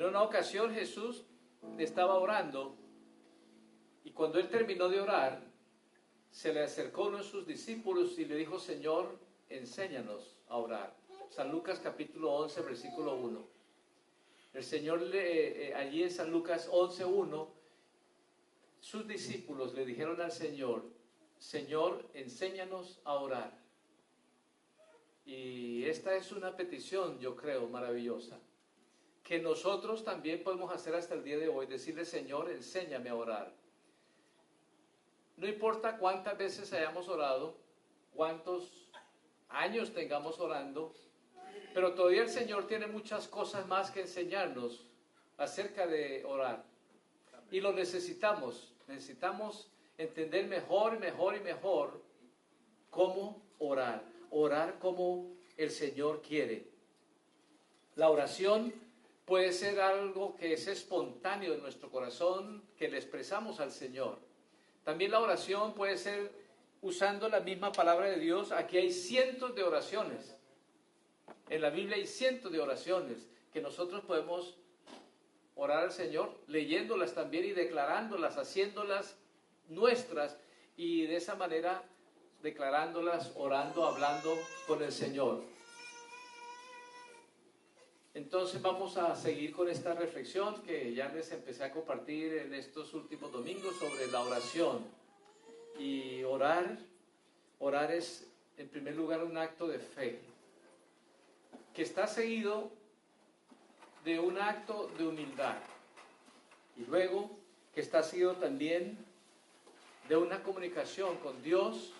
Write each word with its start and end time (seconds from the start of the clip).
En 0.00 0.06
una 0.06 0.22
ocasión 0.22 0.72
Jesús 0.72 1.26
estaba 1.76 2.18
orando 2.18 2.74
y 4.02 4.12
cuando 4.12 4.38
él 4.38 4.48
terminó 4.48 4.88
de 4.88 4.98
orar, 4.98 5.42
se 6.30 6.54
le 6.54 6.62
acercó 6.62 7.08
uno 7.08 7.18
de 7.18 7.24
sus 7.24 7.46
discípulos 7.46 8.18
y 8.18 8.24
le 8.24 8.36
dijo, 8.36 8.58
Señor, 8.58 9.18
enséñanos 9.50 10.38
a 10.48 10.56
orar. 10.56 10.96
San 11.28 11.52
Lucas 11.52 11.80
capítulo 11.80 12.32
11, 12.32 12.62
versículo 12.62 13.14
1. 13.16 13.46
El 14.54 14.64
Señor 14.64 15.02
le, 15.02 15.68
eh, 15.68 15.74
allí 15.74 16.02
en 16.02 16.10
San 16.10 16.30
Lucas 16.30 16.70
11, 16.72 17.04
1, 17.04 17.54
sus 18.80 19.06
discípulos 19.06 19.74
le 19.74 19.84
dijeron 19.84 20.18
al 20.22 20.32
Señor, 20.32 20.82
Señor, 21.36 22.08
enséñanos 22.14 23.02
a 23.04 23.16
orar. 23.16 23.52
Y 25.26 25.84
esta 25.84 26.16
es 26.16 26.32
una 26.32 26.56
petición, 26.56 27.18
yo 27.18 27.36
creo, 27.36 27.68
maravillosa, 27.68 28.40
que 29.30 29.38
nosotros 29.38 30.02
también 30.02 30.42
podemos 30.42 30.72
hacer 30.72 30.92
hasta 30.96 31.14
el 31.14 31.22
día 31.22 31.38
de 31.38 31.48
hoy, 31.48 31.66
decirle, 31.66 32.04
Señor, 32.04 32.50
enséñame 32.50 33.10
a 33.10 33.14
orar. 33.14 33.54
No 35.36 35.46
importa 35.46 35.98
cuántas 35.98 36.36
veces 36.36 36.72
hayamos 36.72 37.08
orado, 37.08 37.56
cuántos 38.12 38.90
años 39.48 39.94
tengamos 39.94 40.40
orando, 40.40 40.92
pero 41.72 41.94
todavía 41.94 42.22
el 42.22 42.28
Señor 42.28 42.66
tiene 42.66 42.88
muchas 42.88 43.28
cosas 43.28 43.68
más 43.68 43.92
que 43.92 44.00
enseñarnos 44.00 44.84
acerca 45.38 45.86
de 45.86 46.24
orar. 46.24 46.64
Y 47.52 47.60
lo 47.60 47.72
necesitamos. 47.72 48.74
Necesitamos 48.88 49.70
entender 49.96 50.48
mejor 50.48 50.96
y 50.96 50.98
mejor 50.98 51.36
y 51.36 51.40
mejor 51.40 52.02
cómo 52.90 53.40
orar. 53.60 54.02
Orar 54.32 54.80
como 54.80 55.30
el 55.56 55.70
Señor 55.70 56.20
quiere. 56.20 56.66
La 57.94 58.10
oración 58.10 58.89
puede 59.30 59.52
ser 59.52 59.80
algo 59.80 60.34
que 60.34 60.54
es 60.54 60.66
espontáneo 60.66 61.54
en 61.54 61.62
nuestro 61.62 61.88
corazón, 61.88 62.64
que 62.76 62.88
le 62.88 62.96
expresamos 62.96 63.60
al 63.60 63.70
Señor. 63.70 64.18
También 64.82 65.12
la 65.12 65.20
oración 65.20 65.72
puede 65.72 65.98
ser 65.98 66.32
usando 66.82 67.28
la 67.28 67.38
misma 67.38 67.70
palabra 67.70 68.06
de 68.06 68.18
Dios. 68.18 68.50
Aquí 68.50 68.76
hay 68.76 68.90
cientos 68.92 69.54
de 69.54 69.62
oraciones. 69.62 70.34
En 71.48 71.62
la 71.62 71.70
Biblia 71.70 71.94
hay 71.94 72.08
cientos 72.08 72.50
de 72.50 72.58
oraciones 72.58 73.28
que 73.52 73.60
nosotros 73.60 74.02
podemos 74.04 74.58
orar 75.54 75.84
al 75.84 75.92
Señor, 75.92 76.36
leyéndolas 76.48 77.14
también 77.14 77.44
y 77.44 77.52
declarándolas, 77.52 78.36
haciéndolas 78.36 79.14
nuestras 79.68 80.38
y 80.76 81.06
de 81.06 81.14
esa 81.14 81.36
manera 81.36 81.84
declarándolas, 82.42 83.30
orando, 83.36 83.86
hablando 83.86 84.36
con 84.66 84.82
el 84.82 84.90
Señor. 84.90 85.44
Entonces 88.12 88.60
vamos 88.60 88.96
a 88.96 89.14
seguir 89.14 89.52
con 89.52 89.68
esta 89.68 89.94
reflexión 89.94 90.62
que 90.62 90.92
ya 90.94 91.08
les 91.10 91.30
empecé 91.30 91.64
a 91.64 91.70
compartir 91.70 92.32
en 92.34 92.54
estos 92.54 92.92
últimos 92.94 93.30
domingos 93.30 93.76
sobre 93.76 94.08
la 94.08 94.20
oración. 94.20 94.84
Y 95.78 96.22
orar, 96.24 96.78
orar 97.60 97.92
es 97.92 98.26
en 98.58 98.68
primer 98.68 98.96
lugar 98.96 99.22
un 99.22 99.38
acto 99.38 99.68
de 99.68 99.78
fe, 99.78 100.18
que 101.72 101.82
está 101.82 102.06
seguido 102.06 102.70
de 104.04 104.18
un 104.18 104.38
acto 104.38 104.90
de 104.98 105.06
humildad. 105.06 105.56
Y 106.76 106.84
luego 106.86 107.30
que 107.74 107.80
está 107.80 108.02
seguido 108.02 108.34
también 108.34 108.98
de 110.08 110.16
una 110.16 110.42
comunicación 110.42 111.16
con 111.18 111.40
Dios 111.42 111.92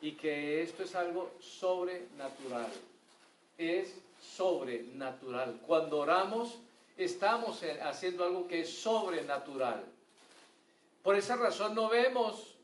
y 0.00 0.12
que 0.12 0.62
esto 0.62 0.82
es 0.82 0.94
algo 0.94 1.30
sobrenatural. 1.38 2.70
Es 3.60 3.94
sobrenatural. 4.18 5.60
Cuando 5.66 5.98
oramos, 5.98 6.60
estamos 6.96 7.62
haciendo 7.82 8.24
algo 8.24 8.48
que 8.48 8.60
es 8.60 8.72
sobrenatural. 8.72 9.84
Por 11.02 11.14
esa 11.14 11.36
razón 11.36 11.74
no 11.74 11.90
vemos 11.90 12.56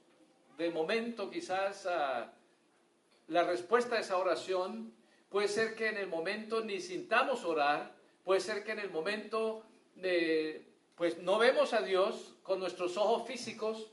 de 0.57 0.71
momento 0.71 1.29
quizás 1.29 1.85
ah, 1.85 2.33
la 3.29 3.45
respuesta 3.45 3.97
a 3.97 4.01
esa 4.01 4.17
oración. 4.17 4.91
Puede 5.29 5.49
ser 5.49 5.75
que 5.75 5.89
en 5.91 5.99
el 5.99 6.07
momento 6.07 6.65
ni 6.65 6.81
sintamos 6.81 7.45
orar, 7.45 7.93
puede 8.25 8.41
ser 8.41 8.65
que 8.65 8.73
en 8.73 8.79
el 8.79 8.91
momento 8.91 9.65
de, 9.97 10.65
pues 10.95 11.19
no 11.19 11.37
vemos 11.37 11.75
a 11.75 11.83
Dios 11.83 12.37
con 12.43 12.59
nuestros 12.59 12.97
ojos 12.97 13.29
físicos 13.29 13.91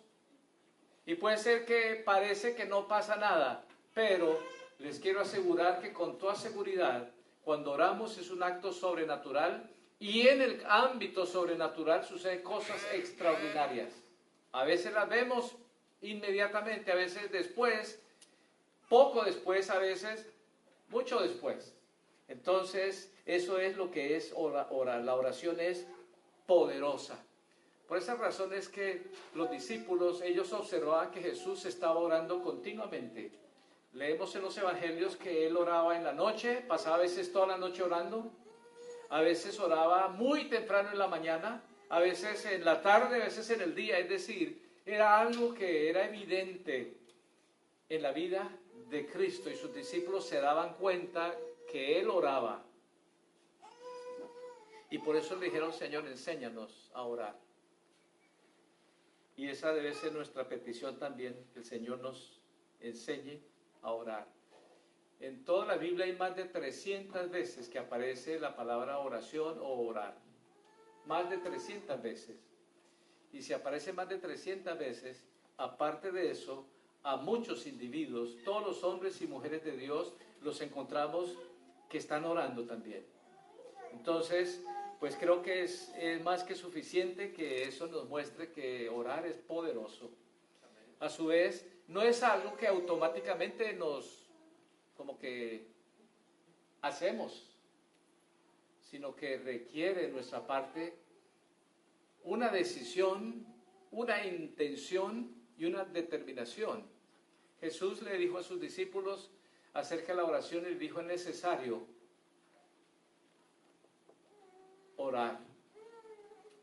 y 1.06 1.16
puede 1.16 1.38
ser 1.38 1.66
que 1.66 2.02
parece 2.06 2.56
que 2.56 2.64
no 2.66 2.88
pasa 2.88 3.18
nada, 3.18 3.66
pero 3.94 4.40
les 4.80 5.00
quiero 5.00 5.22
asegurar 5.22 5.82
que 5.82 5.94
con 5.94 6.18
toda 6.18 6.36
seguridad 6.36 7.10
cuando 7.44 7.72
oramos 7.72 8.18
es 8.18 8.32
un 8.32 8.44
acto 8.44 8.72
sobrenatural 8.72 9.70
y 10.00 10.28
en 10.28 10.42
el 10.42 10.64
ámbito 10.68 11.26
sobrenatural 11.26 12.04
suceden 12.04 12.42
cosas 12.42 12.82
extraordinarias. 12.94 13.94
A 14.52 14.64
veces 14.66 14.94
las 14.94 15.10
vemos 15.10 15.56
inmediatamente, 16.02 16.92
a 16.92 16.96
veces 16.96 17.32
después, 17.32 18.02
poco 18.90 19.24
después, 19.24 19.70
a 19.70 19.80
veces 19.80 20.28
mucho 20.90 21.20
después. 21.20 21.74
Entonces, 22.28 23.12
eso 23.26 23.60
es 23.60 23.78
lo 23.78 23.92
que 23.92 24.16
es 24.16 24.34
orar. 24.36 25.02
La 25.04 25.16
oración 25.16 25.60
es 25.60 25.86
poderosa. 26.46 27.18
Por 27.88 27.98
esa 27.98 28.16
razón 28.16 28.54
es 28.54 28.70
que 28.70 29.04
los 29.36 29.50
discípulos, 29.52 30.22
ellos 30.22 30.52
observaban 30.54 31.12
que 31.12 31.22
Jesús 31.22 31.66
estaba 31.66 32.00
orando 32.00 32.42
continuamente 32.42 33.32
Leemos 33.94 34.36
en 34.36 34.42
los 34.42 34.58
evangelios 34.58 35.16
que 35.16 35.46
él 35.46 35.56
oraba 35.56 35.96
en 35.96 36.04
la 36.04 36.14
noche, 36.14 36.64
pasaba 36.68 36.96
a 36.96 37.00
veces 37.00 37.32
toda 37.32 37.46
la 37.48 37.58
noche 37.58 37.84
orando, 37.84 38.32
a 39.10 39.22
veces 39.22 39.60
oraba 39.60 40.08
muy 40.08 40.46
temprano 40.46 40.90
en 40.92 40.98
la 40.98 41.08
mañana, 41.08 41.64
a 41.90 42.00
veces 42.00 42.44
en 42.46 42.66
la 42.66 42.82
tarde, 42.82 43.22
a 43.22 43.26
veces 43.26 43.48
en 43.52 43.62
el 43.62 43.76
día, 43.76 44.00
es 44.00 44.10
decir, 44.10 44.64
era 44.84 45.20
algo 45.20 45.54
que 45.54 45.90
era 45.90 46.06
evidente 46.06 46.98
en 47.88 48.02
la 48.02 48.12
vida 48.12 48.50
de 48.90 49.06
Cristo 49.06 49.52
y 49.52 49.56
sus 49.56 49.74
discípulos 49.74 50.26
se 50.26 50.42
daban 50.42 50.74
cuenta 50.74 51.36
que 51.72 52.00
él 52.00 52.10
oraba. 52.10 52.64
Y 54.90 54.98
por 54.98 55.16
eso 55.16 55.36
le 55.36 55.46
dijeron, 55.46 55.72
Señor, 55.72 56.08
enséñanos 56.08 56.90
a 56.94 57.04
orar. 57.04 57.36
Y 59.36 59.48
esa 59.48 59.72
debe 59.74 59.94
ser 59.94 60.14
nuestra 60.14 60.48
petición 60.48 60.98
también, 60.98 61.48
que 61.54 61.60
el 61.60 61.66
Señor 61.66 62.00
nos 62.00 62.40
enseñe 62.80 63.40
a 63.84 63.92
orar. 63.92 64.28
En 65.20 65.46
toda 65.46 65.66
la 65.66 65.78
Biblia 65.78 66.06
hay 66.06 66.14
más 66.14 66.36
de 66.36 66.46
300 66.46 67.30
veces 67.30 67.70
que 67.70 67.80
aparece 67.80 68.40
la 68.40 68.56
palabra 68.56 69.00
oración 69.00 69.58
o 69.60 69.86
orar. 69.86 70.18
Más 71.06 71.30
de 71.30 71.38
300 71.38 72.02
veces. 72.02 72.38
Y 73.32 73.42
si 73.42 73.54
aparece 73.54 73.94
más 73.94 74.10
de 74.10 74.18
300 74.18 74.78
veces, 74.78 75.24
aparte 75.58 76.12
de 76.12 76.32
eso, 76.32 76.66
a 77.04 77.18
muchos 77.18 77.68
individuos, 77.68 78.38
todos 78.46 78.66
los 78.66 78.84
hombres 78.84 79.22
y 79.22 79.28
mujeres 79.28 79.64
de 79.64 79.78
Dios, 79.78 80.14
los 80.42 80.62
encontramos 80.62 81.38
que 81.90 81.98
están 81.98 82.26
orando 82.26 82.66
también. 82.66 83.06
Entonces, 83.92 84.64
pues 85.00 85.16
creo 85.16 85.42
que 85.42 85.64
es, 85.64 85.94
es, 85.98 86.24
más 86.24 86.44
que 86.44 86.56
suficiente 86.56 87.34
que 87.34 87.64
eso 87.64 87.88
nos 87.88 88.08
muestre 88.08 88.52
que 88.52 88.90
orar 88.90 89.26
es 89.26 89.38
poderoso. 89.38 90.12
A 91.00 91.10
su 91.10 91.28
vez, 91.28 91.68
no 91.88 92.02
es 92.02 92.24
algo 92.24 92.56
que 92.56 92.68
automáticamente 92.68 93.74
nos, 93.74 94.30
como 94.96 95.18
que 95.18 95.68
hacemos, 96.82 97.50
sino 98.82 99.16
que 99.16 99.38
requiere 99.38 100.08
nuestra 100.10 100.46
parte 100.46 100.98
una 102.24 102.50
decisión, 102.50 103.46
una 103.92 104.26
intención 104.26 105.36
y 105.58 105.66
una 105.66 105.84
determinación. 105.84 106.86
Jesús 107.60 108.02
le 108.02 108.18
dijo 108.18 108.38
a 108.38 108.44
sus 108.44 108.62
discípulos 108.62 109.30
acerca 109.74 110.14
de 110.14 110.18
la 110.18 110.26
oración 110.26 110.66
y 110.70 110.76
dijo 110.76 111.02
es 111.02 111.06
necesario 111.06 111.86
orar. 114.96 115.40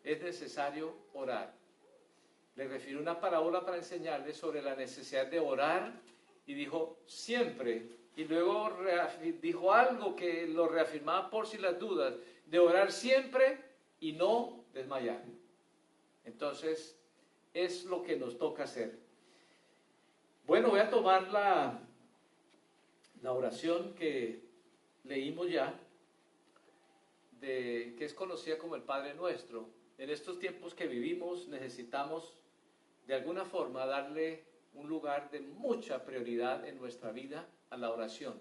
Es 0.03 0.23
necesario 0.23 0.95
orar 1.13 1.60
le 2.57 2.69
refirió 2.69 3.01
una 3.01 3.21
parábola 3.21 3.65
para 3.65 3.79
enseñarle 3.79 4.33
sobre 4.33 4.63
la 4.63 4.75
necesidad 4.75 5.27
de 5.27 5.39
orar 5.39 5.93
y 6.47 6.55
dijo 6.55 6.99
siempre. 7.07 7.87
Y 8.17 8.25
luego 8.25 8.77
dijo 9.41 9.73
algo 9.73 10.17
que 10.17 10.47
lo 10.47 10.69
reafirmaba 10.69 11.31
por 11.31 11.47
si 11.47 11.59
las 11.59 11.79
dudas, 11.79 12.15
de 12.47 12.59
orar 12.59 12.93
siempre 12.93 13.59
y 14.01 14.13
no 14.13 14.65
desmayar. 14.73 15.23
Entonces, 16.25 16.99
es 17.55 17.85
lo 17.85 18.03
que 18.03 18.17
nos 18.17 18.37
toca 18.37 18.65
hacer. 18.65 18.99
Bueno, 20.47 20.71
voy 20.71 20.81
a 20.81 20.91
tomar 20.91 21.29
la, 21.29 21.81
la 23.23 23.33
oración 23.33 23.95
que 23.95 24.41
leímos 25.05 25.51
ya, 25.51 25.79
de, 27.41 27.95
que 27.97 28.05
es 28.05 28.15
conocida 28.15 28.59
como 28.59 28.77
el 28.77 28.83
Padre 28.83 29.15
Nuestro. 29.15 29.69
En 30.01 30.09
estos 30.09 30.39
tiempos 30.39 30.73
que 30.75 30.87
vivimos 30.87 31.47
necesitamos 31.49 32.33
de 33.07 33.13
alguna 33.13 33.45
forma 33.45 33.85
darle 33.85 34.43
un 34.73 34.89
lugar 34.89 35.31
de 35.31 35.41
mucha 35.41 36.07
prioridad 36.07 36.67
en 36.67 36.79
nuestra 36.79 37.13
vida 37.13 37.47
a 37.69 37.77
la 37.77 37.91
oración. 37.91 38.41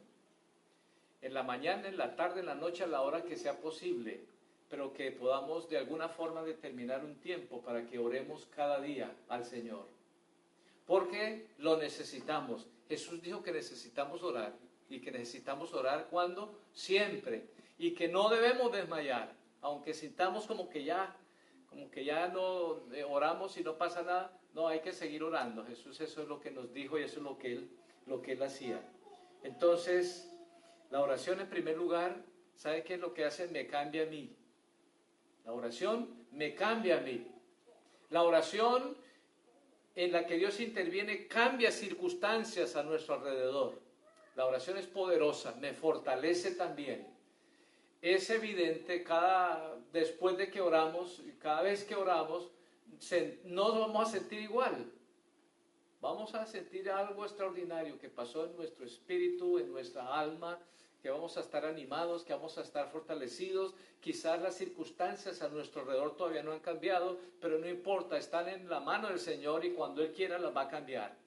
En 1.22 1.34
la 1.34 1.44
mañana, 1.44 1.90
en 1.90 1.98
la 1.98 2.16
tarde, 2.16 2.40
en 2.40 2.46
la 2.46 2.56
noche, 2.56 2.86
a 2.86 2.88
la 2.88 3.02
hora 3.02 3.26
que 3.26 3.36
sea 3.36 3.60
posible, 3.60 4.22
pero 4.70 4.94
que 4.94 5.12
podamos 5.12 5.68
de 5.68 5.78
alguna 5.78 6.08
forma 6.08 6.44
determinar 6.44 7.04
un 7.04 7.16
tiempo 7.16 7.60
para 7.60 7.86
que 7.86 8.00
oremos 8.00 8.48
cada 8.56 8.80
día 8.80 9.14
al 9.28 9.44
Señor. 9.44 9.86
Porque 10.88 11.48
lo 11.58 11.76
necesitamos. 11.76 12.68
Jesús 12.88 13.22
dijo 13.22 13.44
que 13.44 13.52
necesitamos 13.52 14.24
orar 14.24 14.54
y 14.90 15.02
que 15.02 15.12
necesitamos 15.12 15.74
orar 15.74 16.08
cuando 16.10 16.58
siempre 16.72 17.50
y 17.78 17.92
que 17.92 18.08
no 18.08 18.30
debemos 18.30 18.72
desmayar, 18.72 19.34
aunque 19.62 19.94
sintamos 19.94 20.48
como 20.48 20.70
que 20.70 20.86
ya 20.86 21.18
como 21.70 21.90
que 21.92 22.04
ya 22.04 22.28
no 22.28 22.92
eh, 22.94 23.04
oramos 23.04 23.58
y 23.58 23.64
no 23.64 23.78
pasa 23.78 24.02
nada, 24.02 24.40
no, 24.54 24.68
hay 24.68 24.80
que 24.80 24.92
seguir 24.92 25.24
orando. 25.24 25.66
Jesús 25.66 26.02
eso 26.02 26.22
es 26.22 26.28
lo 26.28 26.40
que 26.40 26.52
nos 26.52 26.74
dijo 26.74 26.98
y 26.98 27.04
eso 27.04 27.18
es 27.18 27.24
lo 27.24 27.38
que 27.38 27.54
él, 27.54 27.70
lo 28.06 28.22
que 28.22 28.34
él 28.34 28.44
hacía. 28.44 28.82
Entonces, 29.44 30.32
la 30.90 31.02
oración 31.02 31.40
en 31.40 31.50
primer 31.50 31.78
lugar, 31.78 32.24
¿sabe 32.56 32.84
qué 32.84 32.96
es 32.96 33.00
lo 33.00 33.14
que 33.14 33.26
hace? 33.26 33.48
Me 33.48 33.68
cambia 33.68 34.04
a 34.04 34.08
mí. 34.08 34.36
La 35.46 35.54
oración 35.54 36.26
me 36.32 36.56
cambia 36.56 36.98
a 36.98 37.02
mí. 37.02 37.28
La 38.10 38.24
oración 38.24 38.98
en 39.96 40.12
la 40.12 40.26
que 40.26 40.38
Dios 40.38 40.60
interviene 40.60 41.28
cambia 41.28 41.72
circunstancias 41.72 42.76
a 42.76 42.84
nuestro 42.84 43.16
alrededor. 43.16 43.80
La 44.36 44.46
oración 44.46 44.78
es 44.78 44.88
poderosa, 44.88 45.56
me 45.60 45.74
fortalece 45.74 46.52
también. 46.52 47.09
Es 48.02 48.30
evidente 48.30 49.04
cada 49.04 49.78
después 49.92 50.38
de 50.38 50.50
que 50.50 50.62
oramos, 50.62 51.22
cada 51.40 51.62
vez 51.64 51.84
que 51.84 51.96
oramos, 51.96 52.50
no 53.46 53.70
nos 53.70 53.80
vamos 53.80 54.08
a 54.08 54.12
sentir 54.12 54.42
igual. 54.42 54.92
Vamos 56.02 56.34
a 56.34 56.46
sentir 56.46 56.90
algo 56.90 57.26
extraordinario 57.26 58.00
que 58.00 58.10
pasó 58.10 58.46
en 58.46 58.56
nuestro 58.56 58.86
espíritu, 58.86 59.60
en 59.60 59.70
nuestra 59.70 60.18
alma, 60.18 60.58
que 61.02 61.10
vamos 61.10 61.36
a 61.36 61.42
estar 61.42 61.66
animados, 61.66 62.24
que 62.24 62.34
vamos 62.34 62.58
a 62.58 62.62
estar 62.62 62.90
fortalecidos. 62.90 63.74
Quizás 64.00 64.42
las 64.42 64.56
circunstancias 64.56 65.42
a 65.42 65.50
nuestro 65.50 65.82
alrededor 65.82 66.16
todavía 66.16 66.44
no 66.44 66.54
han 66.54 66.62
cambiado, 66.62 67.20
pero 67.42 67.58
no 67.58 67.68
importa, 67.68 68.18
están 68.18 68.48
en 68.48 68.70
la 68.70 68.80
mano 68.80 69.10
del 69.10 69.20
Señor 69.20 69.66
y 69.66 69.72
cuando 69.72 70.02
Él 70.02 70.14
quiera 70.14 70.40
las 70.40 70.56
va 70.56 70.64
a 70.64 70.70
cambiar. 70.70 71.18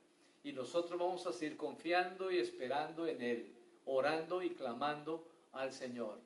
Y 0.43 0.53
nosotros 0.53 0.99
vamos 0.99 1.27
a 1.27 1.33
seguir 1.33 1.59
confiando 1.59 2.31
y 2.31 2.39
esperando 2.39 3.07
en 3.07 3.21
Él, 3.21 3.53
orando 3.85 4.43
y 4.43 4.51
clamando 4.51 5.27
al 5.53 5.73
Señor, 5.73 6.19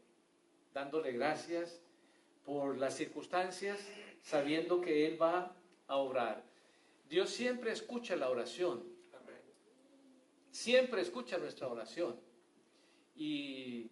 dándole 0.76 1.10
gracias 1.12 1.80
por 2.44 2.76
las 2.76 2.94
circunstancias, 2.94 3.80
sabiendo 4.20 4.82
que 4.82 5.06
Él 5.06 5.20
va 5.20 5.56
a 5.86 5.96
obrar. 5.96 6.42
Dios 7.08 7.30
siempre 7.30 7.72
escucha 7.72 8.14
la 8.14 8.28
oración. 8.28 8.84
Siempre 10.50 11.00
escucha 11.00 11.38
nuestra 11.38 11.68
oración 11.68 12.20
y 13.14 13.90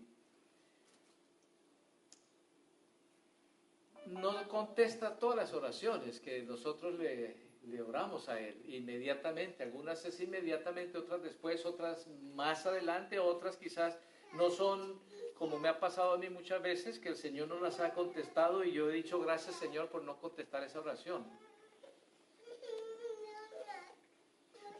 no 4.07 4.47
contesta 4.49 5.19
todas 5.19 5.37
las 5.37 5.55
oraciones 5.55 6.21
que 6.21 6.43
nosotros 6.43 6.99
le, 6.99 7.35
oramos 7.81 8.29
a 8.29 8.39
Él 8.39 8.63
inmediatamente. 8.69 9.63
Algunas 9.63 10.05
es 10.05 10.21
inmediatamente, 10.21 10.99
otras 10.99 11.23
después, 11.23 11.65
otras 11.65 12.07
más 12.35 12.67
adelante, 12.67 13.19
otras 13.19 13.57
quizás 13.57 13.99
no 14.35 14.51
son 14.51 15.01
como 15.39 15.59
me 15.59 15.69
ha 15.69 15.81
pasado 15.81 16.13
a 16.13 16.19
mí 16.19 16.29
muchas 16.31 16.63
veces, 16.63 16.99
que 16.99 17.09
el 17.09 17.17
Señor 17.17 17.49
no 17.49 17.61
las 17.61 17.81
ha 17.81 17.93
contestado 17.93 18.65
y 18.65 18.73
yo 18.73 18.91
he 18.91 18.95
dicho 18.95 19.21
gracias 19.21 19.57
Señor 19.57 19.89
por 19.89 20.03
no 20.03 20.17
contestar 20.19 20.63
esa 20.63 20.81
oración. 20.81 21.25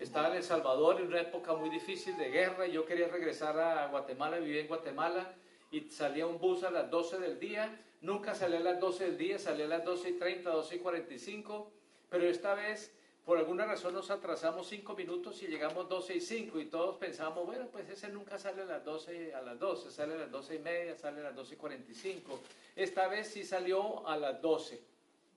Estaba 0.01 0.29
en 0.29 0.35
El 0.35 0.43
Salvador 0.43 1.01
en 1.01 1.07
una 1.07 1.21
época 1.21 1.55
muy 1.55 1.71
difícil 1.71 2.17
de 2.19 2.29
guerra 2.29 2.67
y 2.67 2.73
yo 2.73 2.85
quería 2.85 3.09
regresar 3.09 3.59
a 3.59 3.87
Guatemala, 3.89 4.39
vivía 4.39 4.61
en 4.61 4.69
Guatemala 4.69 5.35
y 5.71 5.89
salía 5.91 6.27
un 6.27 6.39
bus 6.39 6.63
a 6.65 6.71
las 6.71 6.91
12 6.91 7.19
del 7.19 7.39
día. 7.39 7.81
Nunca 8.01 8.35
salía 8.35 8.59
a 8.59 8.63
las 8.63 8.81
12 8.81 9.05
del 9.05 9.19
día, 9.19 9.39
salía 9.39 9.65
a 9.65 9.69
las 9.69 9.85
12 9.85 10.11
y 10.11 10.13
30, 10.19 10.51
12 10.51 10.77
y 10.77 10.79
45, 10.81 11.73
pero 12.11 12.25
esta 12.25 12.55
vez 12.55 12.93
por 13.25 13.39
alguna 13.39 13.65
razón 13.65 13.95
nos 13.95 14.11
atrasamos 14.11 14.67
5 14.69 14.95
minutos 14.95 15.43
y 15.43 15.47
llegamos 15.47 15.89
12 15.89 16.17
y 16.17 16.21
5 16.21 16.61
y 16.61 16.67
todos 16.67 16.97
pensamos, 16.97 17.47
bueno, 17.47 17.67
pues 17.73 17.89
ese 17.89 18.09
nunca 18.09 18.39
sale 18.39 18.63
a 18.63 18.67
las 18.67 18.85
12, 18.85 19.35
a 19.35 19.41
las 19.41 19.59
12, 19.59 19.91
sale 19.91 20.15
a 20.15 20.19
las 20.19 20.31
12 20.31 20.55
y 20.55 20.59
media, 20.59 20.97
sale 20.97 21.21
a 21.21 21.25
las 21.25 21.37
12 21.37 21.55
y 21.55 21.57
45. 21.57 22.41
Esta 22.77 23.09
vez 23.09 23.29
sí 23.29 23.45
salió 23.45 24.07
a 24.07 24.17
las 24.17 24.43
12. 24.43 24.81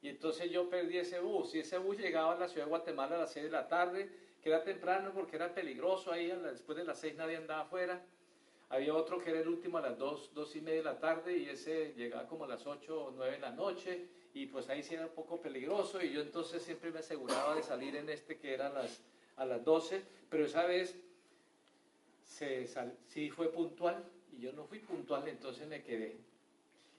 Y 0.02 0.10
entonces 0.10 0.52
yo 0.52 0.70
perdí 0.70 0.98
ese 0.98 1.20
bus 1.20 1.56
y 1.56 1.60
ese 1.60 1.78
bus 1.78 1.98
llegaba 1.98 2.34
a 2.34 2.40
la 2.40 2.48
ciudad 2.48 2.66
de 2.66 2.70
Guatemala 2.70 3.16
a 3.16 3.20
las 3.20 3.34
6 3.34 3.46
de 3.46 3.52
la 3.52 3.68
tarde 3.68 4.28
que 4.42 4.50
era 4.50 4.64
temprano 4.64 5.12
porque 5.14 5.36
era 5.36 5.54
peligroso 5.54 6.12
ahí, 6.12 6.28
después 6.28 6.78
de 6.78 6.84
las 6.84 7.00
seis 7.00 7.16
nadie 7.16 7.38
andaba 7.38 7.64
afuera. 7.64 8.02
Había 8.70 8.94
otro 8.94 9.20
que 9.20 9.32
era 9.32 9.40
el 9.40 9.48
último 9.48 9.78
a 9.78 9.82
las 9.82 9.98
dos, 9.98 10.34
dos 10.34 10.56
y 10.56 10.62
media 10.62 10.80
de 10.80 10.84
la 10.84 11.00
tarde 11.00 11.38
y 11.38 11.50
ese 11.50 11.94
llegaba 11.96 12.28
como 12.28 12.44
a 12.44 12.48
las 12.48 12.66
ocho 12.68 13.06
o 13.06 13.12
nueve 13.12 13.34
de 13.34 13.40
la 13.40 13.52
noche 13.52 14.08
y 14.34 14.46
pues 14.48 14.70
ahí 14.70 14.84
sí 14.84 14.96
era 14.96 15.06
un 15.06 15.14
poco 15.14 15.42
peligroso 15.42 16.02
y 16.02 16.12
yo 16.12 16.22
entonces 16.22 16.62
siempre 16.64 16.92
me 16.92 17.00
aseguraba 17.00 17.56
de 17.56 17.64
salir 17.64 17.96
en 17.96 18.10
este 18.10 18.38
que 18.38 18.54
era 18.54 18.68
a 18.68 18.70
las, 18.70 19.02
a 19.36 19.46
las 19.46 19.64
12, 19.64 20.04
pero 20.30 20.46
esa 20.46 20.66
vez 20.66 20.96
se 22.24 22.68
sí 23.08 23.30
fue 23.30 23.52
puntual 23.52 24.04
y 24.32 24.42
yo 24.42 24.52
no 24.54 24.66
fui 24.66 24.80
puntual, 24.80 25.28
entonces 25.28 25.68
me 25.68 25.84
quedé. 25.84 26.18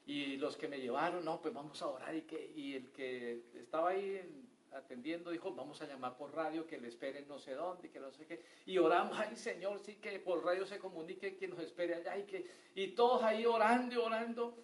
Y 0.07 0.39
los 0.39 0.57
que 0.57 0.69
me 0.69 0.81
llevaron, 0.81 1.25
no, 1.25 1.41
pues 1.41 1.53
vamos 1.53 1.81
a 1.83 1.87
orar 1.87 2.15
y, 2.15 2.23
que, 2.23 2.53
y 2.57 2.75
el 2.75 2.91
que 2.93 3.43
estaba 3.55 3.91
ahí 3.91 4.17
en, 4.17 4.49
atendiendo, 4.73 5.31
dijo, 5.31 5.53
vamos 5.53 5.81
a 5.83 5.87
llamar 5.87 6.17
por 6.17 6.35
radio, 6.35 6.67
que 6.67 6.79
le 6.79 6.89
esperen 6.89 7.27
no 7.29 7.39
sé 7.39 7.55
dónde, 7.55 7.91
que 7.91 8.01
no 8.01 8.11
sé 8.11 8.27
qué. 8.27 8.43
Y 8.67 8.79
oramos, 8.79 9.19
ay 9.19 9.37
Señor, 9.37 9.79
sí 9.81 9.97
que 9.97 10.19
por 10.19 10.45
radio 10.45 10.67
se 10.67 10.79
comunique 10.79 11.37
que 11.37 11.49
nos 11.49 11.61
espere 11.61 11.95
allá 11.95 12.17
y 12.19 12.25
que... 12.25 12.47
Y 12.75 12.89
todos 12.89 13.23
ahí 13.23 13.45
orando 13.45 13.95
y 13.95 13.99
orando. 13.99 14.55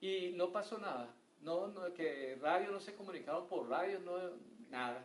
Y 0.00 0.32
no 0.34 0.52
pasó 0.52 0.78
nada. 0.78 1.14
No, 1.44 1.68
no, 1.68 1.92
que 1.92 2.38
radio 2.40 2.70
no 2.70 2.80
se 2.80 2.94
comunicaron 2.94 3.46
por 3.48 3.68
radio, 3.68 4.00
no, 4.00 4.18
nada. 4.70 5.04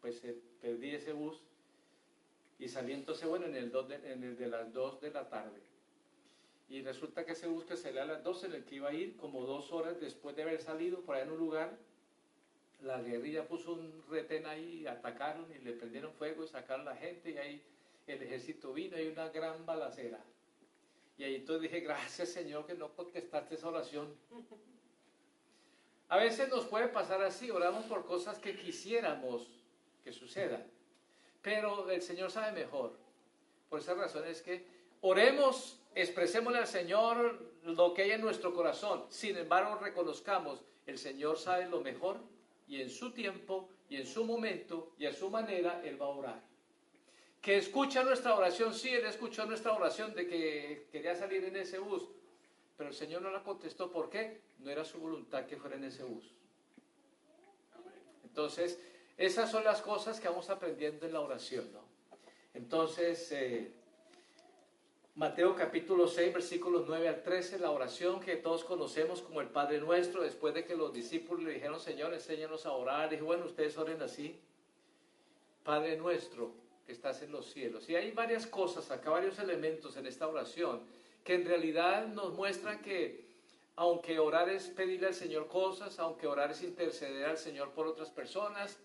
Pues 0.00 0.24
eh, 0.24 0.40
perdí 0.62 0.94
ese 0.94 1.12
bus 1.12 1.42
y 2.58 2.68
salí 2.68 2.92
entonces, 2.92 3.28
bueno, 3.28 3.46
en 3.46 3.56
el, 3.56 3.72
de, 3.72 4.12
en 4.12 4.22
el 4.22 4.36
de 4.36 4.46
las 4.46 4.72
2 4.72 5.00
de 5.00 5.10
la 5.10 5.28
tarde. 5.28 5.60
Y 6.68 6.82
resulta 6.82 7.26
que 7.26 7.32
ese 7.32 7.48
bus 7.48 7.64
que 7.64 7.76
salía 7.76 8.02
a 8.02 8.06
las 8.06 8.22
12 8.22 8.46
en 8.46 8.52
el 8.54 8.64
que 8.64 8.76
iba 8.76 8.90
a 8.90 8.94
ir, 8.94 9.16
como 9.16 9.44
dos 9.44 9.72
horas 9.72 10.00
después 10.00 10.36
de 10.36 10.42
haber 10.42 10.60
salido 10.60 11.00
por 11.00 11.16
ahí 11.16 11.22
en 11.22 11.32
un 11.32 11.38
lugar, 11.38 11.76
la 12.82 13.02
guerrilla 13.02 13.48
puso 13.48 13.72
un 13.72 14.04
retén 14.08 14.46
ahí, 14.46 14.86
atacaron 14.86 15.52
y 15.52 15.58
le 15.64 15.72
prendieron 15.72 16.12
fuego 16.12 16.44
y 16.44 16.48
sacaron 16.48 16.84
la 16.84 16.94
gente 16.94 17.32
y 17.32 17.38
ahí 17.38 17.62
el 18.06 18.22
ejército 18.22 18.72
vino 18.72 18.96
y 19.00 19.08
una 19.08 19.30
gran 19.30 19.66
balacera. 19.66 20.22
Y 21.20 21.24
ahí 21.24 21.34
entonces 21.34 21.70
dije, 21.70 21.80
gracias 21.80 22.30
Señor 22.30 22.64
que 22.64 22.72
no 22.72 22.88
contestaste 22.96 23.54
esa 23.54 23.68
oración. 23.68 24.08
A 26.08 26.16
veces 26.16 26.48
nos 26.48 26.64
puede 26.64 26.88
pasar 26.88 27.22
así, 27.22 27.50
oramos 27.50 27.84
por 27.84 28.06
cosas 28.06 28.38
que 28.38 28.56
quisiéramos 28.56 29.46
que 30.02 30.14
sucedan, 30.14 30.66
pero 31.42 31.90
el 31.90 32.00
Señor 32.00 32.30
sabe 32.30 32.52
mejor. 32.52 32.96
Por 33.68 33.80
esa 33.80 33.92
razón 33.92 34.26
es 34.26 34.40
que 34.40 34.64
oremos, 35.02 35.78
expresémosle 35.94 36.60
al 36.60 36.66
Señor 36.66 37.38
lo 37.64 37.92
que 37.92 38.00
hay 38.00 38.12
en 38.12 38.22
nuestro 38.22 38.54
corazón. 38.54 39.04
Sin 39.10 39.36
embargo, 39.36 39.74
reconozcamos, 39.74 40.62
el 40.86 40.96
Señor 40.96 41.36
sabe 41.36 41.68
lo 41.68 41.82
mejor 41.82 42.16
y 42.66 42.80
en 42.80 42.88
su 42.88 43.12
tiempo 43.12 43.68
y 43.90 43.96
en 43.96 44.06
su 44.06 44.24
momento 44.24 44.94
y 44.96 45.04
a 45.04 45.12
su 45.12 45.28
manera 45.28 45.82
Él 45.84 46.00
va 46.00 46.06
a 46.06 46.08
orar. 46.08 46.49
Que 47.40 47.56
escucha 47.56 48.02
nuestra 48.02 48.34
oración, 48.34 48.74
sí, 48.74 48.90
Él 48.90 49.06
escuchó 49.06 49.46
nuestra 49.46 49.72
oración 49.72 50.14
de 50.14 50.26
que 50.26 50.88
quería 50.92 51.16
salir 51.16 51.42
en 51.44 51.56
ese 51.56 51.78
bus, 51.78 52.06
pero 52.76 52.90
el 52.90 52.94
Señor 52.94 53.22
no 53.22 53.30
la 53.30 53.42
contestó. 53.42 53.90
¿Por 53.90 54.10
qué? 54.10 54.42
No 54.58 54.70
era 54.70 54.84
su 54.84 54.98
voluntad 54.98 55.46
que 55.46 55.56
fuera 55.56 55.76
en 55.76 55.84
ese 55.84 56.02
bus. 56.02 56.34
Entonces, 58.24 58.78
esas 59.16 59.50
son 59.50 59.64
las 59.64 59.80
cosas 59.80 60.20
que 60.20 60.28
vamos 60.28 60.50
aprendiendo 60.50 61.06
en 61.06 61.14
la 61.14 61.20
oración, 61.20 61.72
¿no? 61.72 61.80
Entonces, 62.52 63.32
eh, 63.32 63.72
Mateo 65.14 65.56
capítulo 65.56 66.06
6, 66.08 66.34
versículos 66.34 66.84
9 66.86 67.08
al 67.08 67.22
13, 67.22 67.58
la 67.58 67.70
oración 67.70 68.20
que 68.20 68.36
todos 68.36 68.64
conocemos 68.64 69.22
como 69.22 69.40
el 69.40 69.48
Padre 69.48 69.78
Nuestro, 69.80 70.22
después 70.22 70.52
de 70.52 70.64
que 70.64 70.76
los 70.76 70.92
discípulos 70.92 71.44
le 71.44 71.54
dijeron, 71.54 71.80
Señor, 71.80 72.12
enséñanos 72.12 72.66
a 72.66 72.72
orar, 72.72 73.08
dijo, 73.08 73.24
bueno, 73.24 73.46
ustedes 73.46 73.78
oren 73.78 74.02
así. 74.02 74.38
Padre 75.64 75.96
Nuestro 75.96 76.59
estás 76.90 77.22
en 77.22 77.32
los 77.32 77.52
cielos. 77.52 77.88
Y 77.88 77.96
hay 77.96 78.10
varias 78.10 78.46
cosas, 78.46 78.90
acá 78.90 79.10
varios 79.10 79.38
elementos 79.38 79.96
en 79.96 80.06
esta 80.06 80.26
oración, 80.26 80.80
que 81.24 81.34
en 81.34 81.44
realidad 81.44 82.06
nos 82.08 82.34
muestran 82.34 82.80
que 82.80 83.28
aunque 83.76 84.18
orar 84.18 84.50
es 84.50 84.68
pedirle 84.68 85.06
al 85.06 85.14
Señor 85.14 85.46
cosas, 85.48 85.98
aunque 85.98 86.26
orar 86.26 86.50
es 86.50 86.62
interceder 86.62 87.24
al 87.24 87.38
Señor 87.38 87.70
por 87.70 87.86
otras 87.86 88.10
personas, 88.10 88.78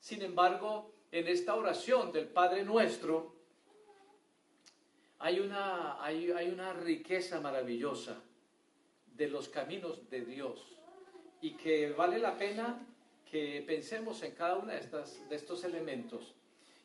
sin 0.00 0.22
embargo, 0.22 0.90
en 1.12 1.28
esta 1.28 1.54
oración 1.54 2.12
del 2.12 2.26
Padre 2.26 2.64
Nuestro, 2.64 3.34
hay 5.18 5.40
una, 5.40 6.02
hay, 6.02 6.30
una 6.30 6.72
riqueza 6.72 7.40
maravillosa 7.40 8.20
de 9.14 9.28
los 9.28 9.48
caminos 9.48 10.10
de 10.10 10.24
Dios 10.24 10.76
y 11.40 11.52
que 11.52 11.92
vale 11.92 12.18
la 12.18 12.36
pena 12.36 12.86
que 13.30 13.64
pensemos 13.66 14.22
en 14.22 14.32
cada 14.32 14.56
uno 14.56 14.72
de, 14.72 14.80
de 15.28 15.36
estos 15.36 15.64
elementos. 15.64 16.34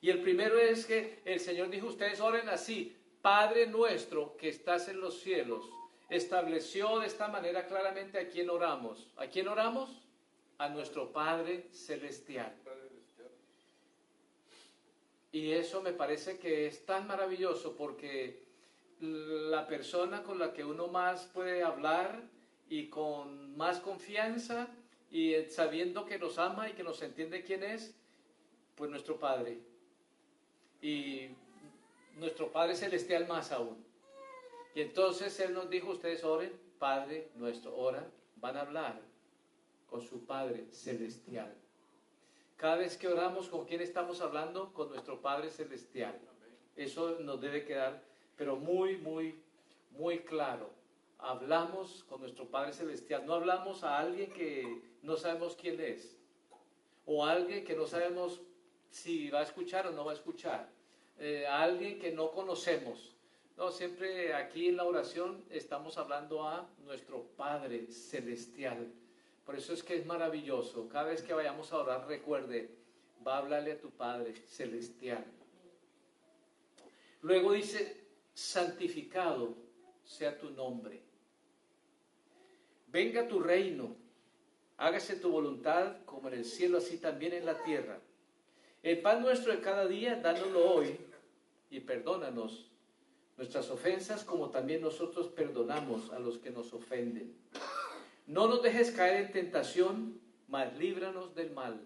Y 0.02 0.10
el 0.10 0.22
primero 0.22 0.58
es 0.58 0.86
que 0.86 1.22
el 1.26 1.40
Señor 1.40 1.70
dijo, 1.70 1.88
ustedes 1.88 2.20
oren 2.20 2.50
así, 2.50 2.98
Padre 3.22 3.68
nuestro 3.68 4.36
que 4.36 4.50
estás 4.50 4.88
en 4.90 5.00
los 5.00 5.20
cielos. 5.20 5.70
estableció 6.10 7.00
de 7.00 7.08
esta 7.08 7.30
manera 7.30 7.68
claramente 7.68 8.20
a 8.20 8.28
quién 8.28 8.50
oramos. 8.50 9.08
¿A 9.16 9.28
quién 9.28 9.48
oramos? 9.48 9.90
A 10.58 10.68
nuestro 10.68 11.14
Padre 11.14 11.70
Celestial. 11.72 12.54
Y 15.32 15.52
eso 15.52 15.82
me 15.82 15.94
parece 15.94 16.38
que 16.38 16.68
es 16.68 16.86
tan 16.86 17.08
maravilloso 17.08 17.78
porque 17.78 18.44
la 19.00 19.68
persona 19.68 20.24
con 20.24 20.38
la 20.38 20.52
que 20.52 20.66
uno 20.66 20.88
más 20.88 21.28
puede 21.28 21.64
hablar 21.64 22.24
y 22.68 22.88
con 22.88 23.56
más 23.56 23.80
confianza 23.80 24.68
y 25.10 25.36
sabiendo 25.46 26.06
que 26.06 26.20
nos 26.20 26.38
ama 26.38 26.70
y 26.70 26.74
que 26.74 26.84
nos 26.84 27.02
entiende 27.02 27.44
quién 27.44 27.64
es, 27.64 27.96
pues 28.76 28.92
nuestro 28.92 29.18
Padre. 29.18 29.71
Y 30.82 31.30
nuestro 32.18 32.52
Padre 32.52 32.76
Celestial 32.76 33.28
más 33.28 33.52
aún. 33.52 33.78
Y 34.74 34.82
entonces 34.82 35.40
Él 35.40 35.54
nos 35.54 35.70
dijo, 35.70 35.92
ustedes 35.92 36.24
oren, 36.24 36.52
Padre 36.80 37.30
nuestro, 37.36 37.78
ora, 37.78 38.08
van 38.38 38.58
a 38.58 38.62
hablar 38.62 39.00
con 39.88 40.02
su 40.02 40.26
Padre 40.26 40.66
Celestial. 40.72 41.54
Cada 42.58 42.78
vez 42.78 42.98
que 42.98 43.08
oramos, 43.08 43.50
¿con 43.50 43.66
quién 43.66 43.82
estamos 43.82 44.22
hablando? 44.22 44.72
Con 44.74 44.90
nuestro 44.90 45.22
Padre 45.22 45.50
Celestial. 45.50 46.18
Eso 46.76 47.20
nos 47.20 47.42
debe 47.42 47.66
quedar, 47.66 48.02
pero 48.38 48.56
muy, 48.56 48.98
muy, 48.98 49.40
muy 49.92 50.20
claro. 50.20 50.70
Hablamos 51.18 52.04
con 52.06 52.22
nuestro 52.22 52.46
Padre 52.46 52.74
Celestial. 52.74 53.26
No 53.26 53.34
hablamos 53.34 53.84
a 53.84 54.00
alguien 54.00 54.32
que 54.32 54.82
no 55.02 55.18
sabemos 55.18 55.56
quién 55.56 55.80
es. 55.82 56.18
O 57.06 57.26
a 57.26 57.32
alguien 57.32 57.66
que 57.66 57.76
no 57.76 57.86
sabemos 57.86 58.42
si 58.92 59.30
va 59.30 59.40
a 59.40 59.44
escuchar 59.44 59.88
o 59.88 59.92
no 59.92 60.06
va 60.06 60.12
a 60.12 60.16
escuchar. 60.16 60.70
Eh, 61.18 61.48
a 61.48 61.64
alguien 61.64 62.00
que 62.00 62.12
no 62.12 62.32
conocemos. 62.32 63.16
No, 63.58 63.72
siempre 63.72 64.34
aquí 64.34 64.70
en 64.70 64.78
la 64.78 64.86
oración 64.86 65.44
estamos 65.50 65.98
hablando 65.98 66.48
a 66.48 66.68
nuestro 66.86 67.24
Padre 67.38 67.88
Celestial. 67.88 68.92
Por 69.46 69.56
eso 69.56 69.74
es 69.74 69.84
que 69.84 69.96
es 69.98 70.06
maravilloso. 70.06 70.88
Cada 70.90 71.10
vez 71.10 71.22
que 71.22 71.34
vayamos 71.34 71.72
a 71.72 71.78
orar, 71.78 72.08
recuerde, 72.08 72.70
va 73.26 73.36
a 73.36 73.38
hablarle 73.40 73.74
a 73.74 73.80
tu 73.80 73.90
Padre 73.92 74.34
celestial. 74.48 75.26
Luego 77.22 77.54
dice, 77.54 78.06
santificado 78.34 79.56
sea 80.04 80.38
tu 80.38 80.50
nombre. 80.52 81.02
Venga 82.88 83.28
tu 83.28 83.40
reino, 83.40 83.96
hágase 84.78 85.16
tu 85.16 85.32
voluntad 85.32 86.04
como 86.06 86.28
en 86.30 86.36
el 86.36 86.46
cielo, 86.46 86.80
así 86.80 86.98
también 86.98 87.34
en 87.34 87.46
la 87.46 87.62
tierra. 87.64 88.00
El 88.84 89.02
pan 89.02 89.22
nuestro 89.22 89.52
de 89.52 89.62
cada 89.62 89.88
día, 89.88 90.16
dánoslo 90.16 90.74
hoy 90.74 90.98
y 91.70 91.80
perdónanos 91.80 92.72
nuestras 93.38 93.70
ofensas 93.70 94.24
como 94.24 94.50
también 94.50 94.82
nosotros 94.82 95.28
perdonamos 95.28 96.12
a 96.12 96.20
los 96.20 96.38
que 96.38 96.52
nos 96.52 96.74
ofenden 96.74 97.36
no 98.32 98.48
nos 98.48 98.62
dejes 98.62 98.92
caer 98.92 99.26
en 99.26 99.32
tentación, 99.34 100.22
mas 100.48 100.74
líbranos 100.78 101.36
del 101.36 101.52
mal, 101.52 101.82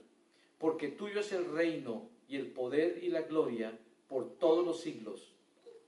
porque 0.60 0.90
tuyo 0.90 1.22
es 1.22 1.32
el 1.32 1.52
reino 1.52 2.08
y 2.28 2.36
el 2.36 2.52
poder 2.52 3.04
y 3.04 3.10
la 3.10 3.22
gloria 3.22 3.76
por 4.08 4.38
todos 4.38 4.64
los 4.64 4.80
siglos. 4.80 5.34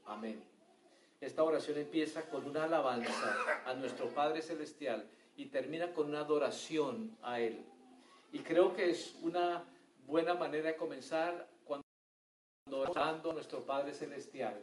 Amén. 0.05 0.43
Esta 1.21 1.43
oración 1.43 1.77
empieza 1.77 2.27
con 2.29 2.45
una 2.45 2.63
alabanza 2.63 3.61
a 3.65 3.73
nuestro 3.75 4.07
Padre 4.09 4.41
Celestial 4.41 5.07
y 5.35 5.45
termina 5.45 5.93
con 5.93 6.07
una 6.07 6.21
adoración 6.21 7.15
a 7.21 7.39
Él. 7.39 7.63
Y 8.31 8.39
creo 8.39 8.75
que 8.75 8.89
es 8.89 9.15
una 9.21 9.63
buena 10.07 10.33
manera 10.33 10.69
de 10.69 10.75
comenzar 10.75 11.47
cuando 11.65 11.83
orando 12.71 13.31
a 13.31 13.33
nuestro 13.33 13.65
Padre 13.65 13.93
Celestial, 13.93 14.59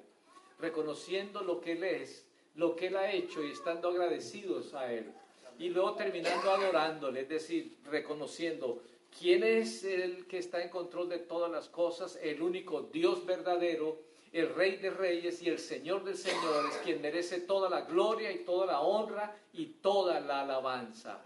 reconociendo 0.59 1.43
lo 1.43 1.61
que 1.61 1.73
Él 1.73 1.85
es, 1.85 2.27
lo 2.55 2.75
que 2.75 2.89
Él 2.89 2.97
ha 2.97 3.13
hecho 3.13 3.45
y 3.45 3.51
estando 3.53 3.91
agradecidos 3.91 4.75
a 4.75 4.91
Él 4.91 5.13
y 5.59 5.69
luego 5.69 5.95
terminando 5.95 6.51
adorándole, 6.51 7.21
es 7.21 7.29
decir, 7.29 7.79
reconociendo 7.85 8.83
quién 9.17 9.45
es 9.45 9.85
el 9.85 10.27
que 10.27 10.39
está 10.39 10.63
en 10.63 10.71
control 10.71 11.09
de 11.09 11.19
todas 11.19 11.51
las 11.51 11.69
cosas, 11.69 12.19
el 12.23 12.43
único 12.43 12.83
Dios 12.83 13.25
verdadero, 13.25 14.01
el 14.33 14.53
Rey 14.53 14.79
de 14.79 14.91
Reyes 14.91 15.43
y 15.43 15.49
el 15.49 15.61
Señor 15.61 16.03
de 16.03 16.15
Señores, 16.15 16.77
quien 16.83 17.01
merece 17.01 17.41
toda 17.41 17.71
la 17.71 17.83
gloria 17.83 18.33
y 18.33 18.39
toda 18.39 18.67
la 18.67 18.81
honra 18.81 19.37
y 19.53 19.67
toda 19.67 20.19
la 20.19 20.41
alabanza. 20.41 21.21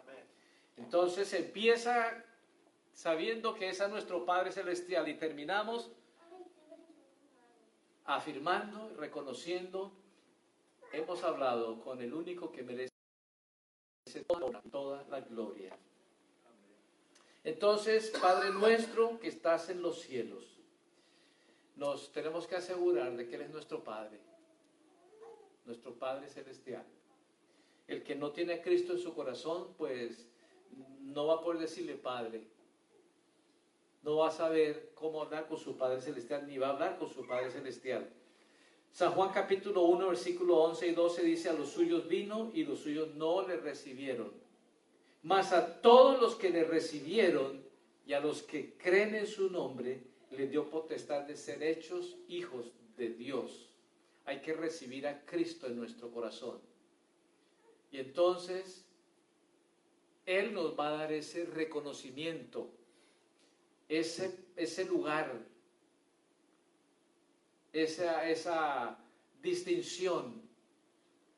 Entonces 0.76 1.32
empieza 1.32 2.24
sabiendo 2.98 3.54
que 3.54 3.68
es 3.68 3.80
a 3.80 3.86
nuestro 3.86 4.26
Padre 4.26 4.50
Celestial 4.50 5.08
y 5.08 5.14
terminamos 5.14 5.88
afirmando, 8.04 8.92
reconociendo, 8.96 9.92
hemos 10.92 11.22
hablado 11.22 11.80
con 11.80 12.02
el 12.02 12.12
único 12.12 12.50
que 12.50 12.64
merece 12.64 12.90
toda 14.72 15.04
la 15.10 15.20
gloria. 15.20 15.78
Entonces, 17.44 18.12
Padre 18.20 18.50
nuestro 18.50 19.20
que 19.20 19.28
estás 19.28 19.68
en 19.70 19.80
los 19.80 20.00
cielos, 20.00 20.58
nos 21.76 22.10
tenemos 22.10 22.48
que 22.48 22.56
asegurar 22.56 23.16
de 23.16 23.28
que 23.28 23.36
Él 23.36 23.42
es 23.42 23.50
nuestro 23.50 23.84
Padre, 23.84 24.18
nuestro 25.66 25.94
Padre 25.94 26.28
celestial. 26.28 26.84
El 27.86 28.02
que 28.02 28.16
no 28.16 28.32
tiene 28.32 28.54
a 28.54 28.62
Cristo 28.62 28.94
en 28.94 28.98
su 28.98 29.14
corazón, 29.14 29.72
pues 29.78 30.26
no 30.98 31.26
va 31.26 31.34
a 31.34 31.40
poder 31.40 31.60
decirle 31.60 31.94
Padre. 31.94 32.57
No 34.02 34.16
va 34.16 34.28
a 34.28 34.32
saber 34.32 34.92
cómo 34.94 35.22
hablar 35.22 35.48
con 35.48 35.58
su 35.58 35.76
Padre 35.76 36.00
celestial, 36.00 36.46
ni 36.46 36.58
va 36.58 36.68
a 36.68 36.72
hablar 36.72 36.98
con 36.98 37.08
su 37.08 37.26
Padre 37.26 37.50
celestial. 37.50 38.08
San 38.92 39.12
Juan 39.12 39.30
capítulo 39.32 39.82
1, 39.82 40.08
versículo 40.08 40.56
11 40.62 40.88
y 40.88 40.92
12 40.92 41.22
dice, 41.22 41.48
a 41.50 41.52
los 41.52 41.68
suyos 41.68 42.08
vino 42.08 42.50
y 42.54 42.64
los 42.64 42.80
suyos 42.80 43.14
no 43.14 43.46
le 43.46 43.56
recibieron. 43.56 44.32
Mas 45.22 45.52
a 45.52 45.80
todos 45.80 46.20
los 46.20 46.36
que 46.36 46.50
le 46.50 46.64
recibieron 46.64 47.62
y 48.06 48.12
a 48.14 48.20
los 48.20 48.42
que 48.42 48.74
creen 48.78 49.14
en 49.14 49.26
su 49.26 49.50
nombre, 49.50 50.02
le 50.30 50.46
dio 50.46 50.70
potestad 50.70 51.22
de 51.22 51.36
ser 51.36 51.62
hechos 51.62 52.16
hijos 52.28 52.72
de 52.96 53.10
Dios. 53.10 53.70
Hay 54.24 54.40
que 54.40 54.52
recibir 54.52 55.06
a 55.06 55.24
Cristo 55.24 55.66
en 55.66 55.76
nuestro 55.76 56.10
corazón. 56.10 56.58
Y 57.90 57.98
entonces, 57.98 58.84
Él 60.26 60.52
nos 60.52 60.78
va 60.78 60.88
a 60.88 60.92
dar 60.92 61.12
ese 61.12 61.46
reconocimiento, 61.46 62.70
ese, 63.88 64.38
ese 64.56 64.84
lugar 64.84 65.48
esa, 67.72 68.28
esa 68.28 68.98
distinción, 69.42 70.42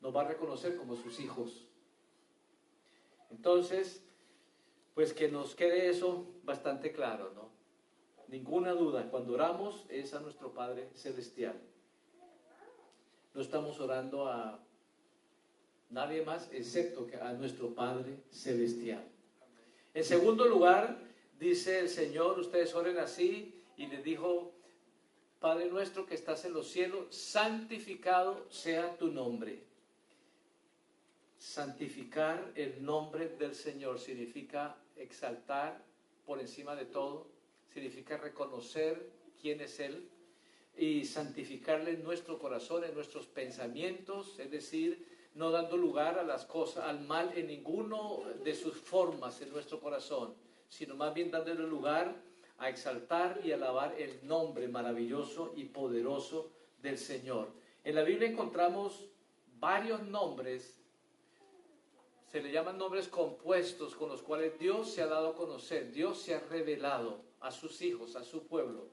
nos 0.01 0.15
va 0.15 0.21
a 0.21 0.27
reconocer 0.27 0.75
como 0.77 0.95
sus 0.95 1.19
hijos. 1.19 1.67
Entonces, 3.29 4.03
pues 4.93 5.13
que 5.13 5.29
nos 5.29 5.55
quede 5.55 5.89
eso 5.89 6.25
bastante 6.43 6.91
claro, 6.91 7.31
¿no? 7.35 7.49
Ninguna 8.27 8.71
duda, 8.71 9.09
cuando 9.09 9.33
oramos 9.33 9.85
es 9.89 10.13
a 10.13 10.19
nuestro 10.19 10.53
Padre 10.53 10.89
Celestial. 10.93 11.59
No 13.33 13.41
estamos 13.41 13.79
orando 13.79 14.27
a 14.27 14.59
nadie 15.89 16.23
más 16.23 16.49
excepto 16.51 17.05
que 17.07 17.17
a 17.17 17.33
nuestro 17.33 17.73
Padre 17.75 18.23
Celestial. 18.31 19.05
En 19.93 20.03
segundo 20.03 20.45
lugar, 20.45 20.97
dice 21.41 21.79
el 21.79 21.89
Señor, 21.89 22.39
ustedes 22.39 22.73
oren 22.75 22.99
así, 22.99 23.59
y 23.75 23.87
les 23.87 24.03
dijo 24.03 24.53
Padre 25.39 25.65
nuestro 25.65 26.05
que 26.05 26.13
estás 26.13 26.45
en 26.45 26.53
los 26.53 26.69
cielos, 26.69 27.15
santificado 27.15 28.45
sea 28.51 28.95
tu 28.95 29.07
nombre. 29.07 29.63
Santificar 31.39 32.51
el 32.53 32.85
nombre 32.85 33.27
del 33.27 33.55
Señor 33.55 33.99
significa 33.99 34.77
exaltar 34.95 35.83
por 36.27 36.39
encima 36.39 36.75
de 36.75 36.85
todo, 36.85 37.27
significa 37.73 38.17
reconocer 38.17 39.09
quién 39.41 39.61
es 39.61 39.79
Él 39.79 40.07
y 40.77 41.05
santificarle 41.05 41.93
en 41.93 42.03
nuestro 42.03 42.37
corazón, 42.37 42.83
en 42.83 42.93
nuestros 42.93 43.25
pensamientos, 43.25 44.37
es 44.37 44.51
decir, 44.51 45.07
no 45.33 45.49
dando 45.49 45.75
lugar 45.75 46.19
a 46.19 46.23
las 46.23 46.45
cosas, 46.45 46.83
al 46.83 47.01
mal 47.01 47.35
en 47.35 47.47
ninguno 47.47 48.25
de 48.43 48.53
sus 48.53 48.75
formas 48.75 49.41
en 49.41 49.49
nuestro 49.49 49.79
corazón, 49.79 50.35
sino 50.71 50.95
más 50.95 51.13
bien 51.13 51.29
dándole 51.29 51.67
lugar 51.67 52.15
a 52.57 52.69
exaltar 52.69 53.41
y 53.43 53.51
alabar 53.51 53.93
el 53.99 54.25
nombre 54.25 54.69
maravilloso 54.69 55.51
y 55.55 55.65
poderoso 55.65 56.49
del 56.81 56.97
Señor. 56.97 57.49
En 57.83 57.95
la 57.95 58.03
Biblia 58.03 58.29
encontramos 58.29 59.09
varios 59.59 60.01
nombres, 60.03 60.81
se 62.31 62.41
le 62.41 62.53
llaman 62.53 62.77
nombres 62.77 63.09
compuestos 63.09 63.95
con 63.95 64.07
los 64.07 64.21
cuales 64.21 64.57
Dios 64.57 64.89
se 64.89 65.01
ha 65.01 65.07
dado 65.07 65.31
a 65.31 65.35
conocer, 65.35 65.91
Dios 65.91 66.21
se 66.21 66.35
ha 66.35 66.39
revelado 66.39 67.21
a 67.41 67.51
sus 67.51 67.81
hijos, 67.81 68.15
a 68.15 68.23
su 68.23 68.47
pueblo. 68.47 68.87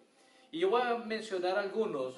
Y 0.50 0.58
yo 0.58 0.70
voy 0.70 0.82
a 0.82 0.96
mencionar 0.96 1.58
algunos 1.58 2.16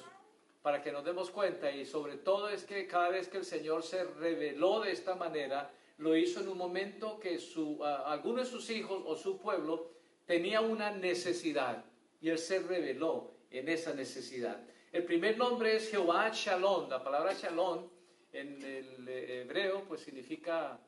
para 0.63 0.81
que 0.81 0.91
nos 0.91 1.05
demos 1.05 1.29
cuenta 1.29 1.71
y 1.71 1.85
sobre 1.85 2.17
todo 2.17 2.49
es 2.49 2.63
que 2.63 2.87
cada 2.87 3.09
vez 3.09 3.27
que 3.27 3.37
el 3.37 3.45
Señor 3.45 3.83
se 3.83 4.05
reveló 4.05 4.79
de 4.79 4.91
esta 4.91 5.13
manera, 5.13 5.71
lo 6.01 6.17
hizo 6.17 6.39
en 6.39 6.49
un 6.49 6.57
momento 6.57 7.19
que 7.19 7.37
su, 7.37 7.83
alguno 7.83 8.39
de 8.39 8.45
sus 8.45 8.69
hijos 8.71 9.03
o 9.05 9.15
su 9.15 9.37
pueblo 9.37 9.91
tenía 10.25 10.59
una 10.59 10.89
necesidad 10.89 11.85
y 12.19 12.29
él 12.29 12.39
se 12.39 12.59
reveló 12.59 13.35
en 13.51 13.69
esa 13.69 13.93
necesidad. 13.93 14.59
El 14.91 15.05
primer 15.05 15.37
nombre 15.37 15.75
es 15.75 15.91
Jehová 15.91 16.31
Shalom. 16.33 16.89
La 16.89 17.03
palabra 17.03 17.33
Shalom 17.33 17.87
en 18.33 18.63
el 18.63 19.07
hebreo 19.07 19.83
pues 19.87 20.01
significa 20.01 20.79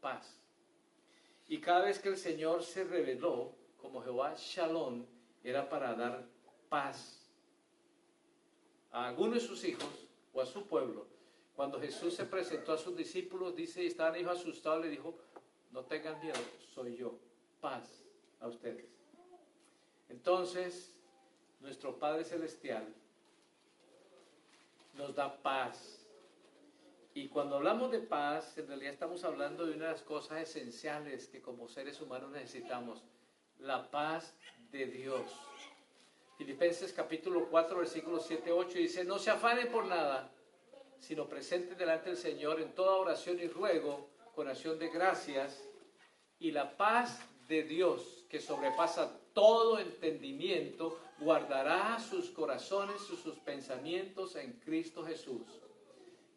paz. 0.00 0.40
Y 1.48 1.58
cada 1.58 1.84
vez 1.84 2.00
que 2.00 2.08
el 2.08 2.16
Señor 2.16 2.64
se 2.64 2.82
reveló 2.82 3.54
como 3.76 4.02
Jehová 4.02 4.34
Shalom, 4.36 5.06
era 5.44 5.68
para 5.68 5.94
dar 5.94 6.26
paz 6.68 7.30
a 8.90 9.06
alguno 9.06 9.34
de 9.34 9.40
sus 9.40 9.62
hijos 9.64 10.08
o 10.32 10.40
a 10.40 10.46
su 10.46 10.66
pueblo. 10.66 11.06
Cuando 11.56 11.80
Jesús 11.80 12.14
se 12.14 12.26
presentó 12.26 12.74
a 12.74 12.78
sus 12.78 12.94
discípulos, 12.94 13.56
dice, 13.56 13.82
y 13.82 13.86
estaban 13.86 14.14
ellos 14.14 14.38
asustados, 14.38 14.84
le 14.84 14.90
dijo, 14.90 15.18
no 15.72 15.84
tengan 15.86 16.20
miedo, 16.20 16.38
soy 16.74 16.96
yo, 16.96 17.18
paz 17.62 18.04
a 18.40 18.46
ustedes. 18.46 18.84
Entonces, 20.10 20.94
nuestro 21.60 21.98
Padre 21.98 22.24
Celestial 22.24 22.86
nos 24.94 25.14
da 25.14 25.34
paz. 25.42 26.06
Y 27.14 27.28
cuando 27.28 27.56
hablamos 27.56 27.90
de 27.90 28.00
paz, 28.00 28.58
en 28.58 28.68
realidad 28.68 28.92
estamos 28.92 29.24
hablando 29.24 29.64
de 29.64 29.76
una 29.76 29.86
de 29.86 29.92
las 29.92 30.02
cosas 30.02 30.42
esenciales 30.42 31.26
que 31.28 31.40
como 31.40 31.68
seres 31.68 31.98
humanos 32.02 32.30
necesitamos, 32.32 33.02
la 33.58 33.90
paz 33.90 34.34
de 34.70 34.84
Dios. 34.84 35.22
Filipenses 36.36 36.92
capítulo 36.92 37.48
4, 37.48 37.78
versículos 37.78 38.26
7, 38.26 38.52
8 38.52 38.78
dice, 38.78 39.04
no 39.04 39.18
se 39.18 39.30
afanen 39.30 39.72
por 39.72 39.86
nada, 39.86 40.30
sino 41.06 41.28
presenten 41.28 41.78
delante 41.78 42.10
del 42.10 42.18
Señor 42.18 42.60
en 42.60 42.74
toda 42.74 42.96
oración 42.96 43.38
y 43.38 43.46
ruego, 43.46 44.08
con 44.34 44.48
acción 44.48 44.76
de 44.76 44.88
gracias, 44.88 45.62
y 46.40 46.50
la 46.50 46.76
paz 46.76 47.20
de 47.46 47.62
Dios, 47.62 48.24
que 48.28 48.40
sobrepasa 48.40 49.16
todo 49.32 49.78
entendimiento, 49.78 50.98
guardará 51.20 52.00
sus 52.00 52.30
corazones 52.30 52.96
y 53.12 53.16
sus 53.16 53.38
pensamientos 53.38 54.34
en 54.34 54.54
Cristo 54.54 55.04
Jesús. 55.04 55.42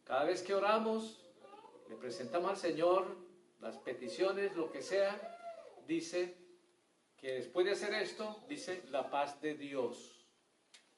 Cada 0.03 0.25
vez 0.25 0.43
que 0.43 0.53
oramos, 0.53 1.19
le 1.89 1.95
presentamos 1.95 2.51
al 2.51 2.57
Señor 2.57 3.07
las 3.61 3.75
peticiones, 3.77 4.55
lo 4.55 4.71
que 4.71 4.83
sea, 4.83 5.19
dice, 5.88 6.38
que 7.17 7.33
después 7.33 7.65
de 7.65 7.71
hacer 7.71 7.93
esto, 7.95 8.43
dice 8.47 8.83
la 8.91 9.09
paz 9.09 9.41
de 9.41 9.55
Dios. 9.55 10.27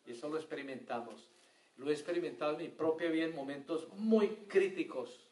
Y 0.06 0.12
eso 0.12 0.28
lo 0.28 0.36
experimentamos. 0.36 1.31
Lo 1.78 1.90
he 1.90 1.94
experimentado 1.94 2.54
en 2.54 2.58
mi 2.58 2.68
propia 2.68 3.10
vida 3.10 3.26
en 3.26 3.36
momentos 3.36 3.88
muy 3.94 4.28
críticos, 4.48 5.30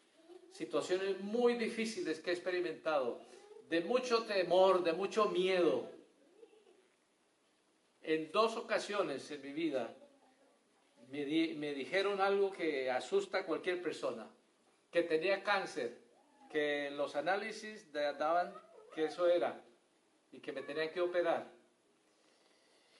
situaciones 0.51 1.19
muy 1.21 1.55
difíciles 1.55 2.19
que 2.19 2.31
he 2.31 2.33
experimentado, 2.33 3.21
de 3.69 3.81
mucho 3.81 4.23
temor, 4.23 4.83
de 4.83 4.93
mucho 4.93 5.29
miedo. 5.29 5.89
En 8.01 8.31
dos 8.31 8.57
ocasiones 8.57 9.29
en 9.29 9.41
mi 9.41 9.53
vida 9.53 9.95
me, 11.11 11.25
me 11.55 11.73
dijeron 11.73 12.21
algo 12.21 12.51
que 12.51 12.89
asusta 12.89 13.39
a 13.39 13.45
cualquier 13.45 13.81
persona, 13.81 14.27
que 14.91 15.03
tenía 15.03 15.43
cáncer, 15.43 15.97
que 16.49 16.89
los 16.91 17.15
análisis 17.15 17.91
daban 17.91 18.53
que 18.93 19.05
eso 19.05 19.27
era 19.27 19.61
y 20.31 20.39
que 20.39 20.51
me 20.51 20.61
tenían 20.61 20.89
que 20.89 21.01
operar. 21.01 21.47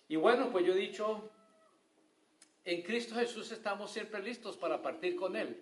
Y 0.07 0.15
bueno, 0.15 0.51
pues 0.51 0.65
yo 0.65 0.73
he 0.73 0.77
dicho, 0.77 1.29
en 2.69 2.83
Cristo 2.83 3.15
Jesús 3.15 3.51
estamos 3.51 3.91
siempre 3.91 4.21
listos 4.21 4.55
para 4.55 4.81
partir 4.81 5.15
con 5.15 5.35
Él. 5.35 5.59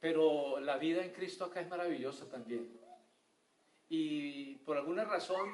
Pero 0.00 0.60
la 0.60 0.76
vida 0.76 1.02
en 1.02 1.12
Cristo 1.12 1.46
acá 1.46 1.60
es 1.60 1.68
maravillosa 1.68 2.28
también. 2.28 2.78
Y 3.88 4.56
por 4.56 4.76
alguna 4.76 5.04
razón, 5.04 5.48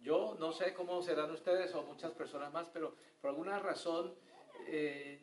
yo 0.00 0.36
no 0.40 0.52
sé 0.52 0.72
cómo 0.72 1.02
serán 1.02 1.30
ustedes 1.30 1.74
o 1.74 1.82
muchas 1.82 2.12
personas 2.12 2.52
más, 2.52 2.68
pero 2.72 2.94
por 3.20 3.30
alguna 3.30 3.58
razón 3.58 4.14
eh, 4.66 5.20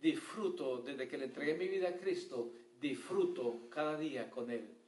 disfruto, 0.00 0.78
desde 0.78 1.06
que 1.06 1.16
le 1.16 1.26
entregué 1.26 1.54
mi 1.54 1.68
vida 1.68 1.90
a 1.90 1.96
Cristo, 1.96 2.50
disfruto 2.80 3.68
cada 3.70 3.96
día 3.96 4.28
con 4.28 4.50
Él 4.50 4.78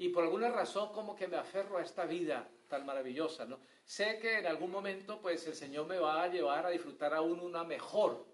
y 0.00 0.08
por 0.08 0.24
alguna 0.24 0.48
razón 0.48 0.94
como 0.94 1.14
que 1.14 1.28
me 1.28 1.36
aferro 1.36 1.76
a 1.76 1.82
esta 1.82 2.06
vida 2.06 2.48
tan 2.68 2.86
maravillosa, 2.86 3.44
¿no? 3.44 3.58
Sé 3.90 4.20
que 4.20 4.38
en 4.38 4.46
algún 4.46 4.70
momento 4.70 5.20
pues 5.20 5.44
el 5.48 5.54
Señor 5.56 5.84
me 5.84 5.98
va 5.98 6.22
a 6.22 6.28
llevar 6.28 6.64
a 6.64 6.70
disfrutar 6.70 7.12
aún 7.12 7.40
una 7.40 7.64
mejor. 7.64 8.24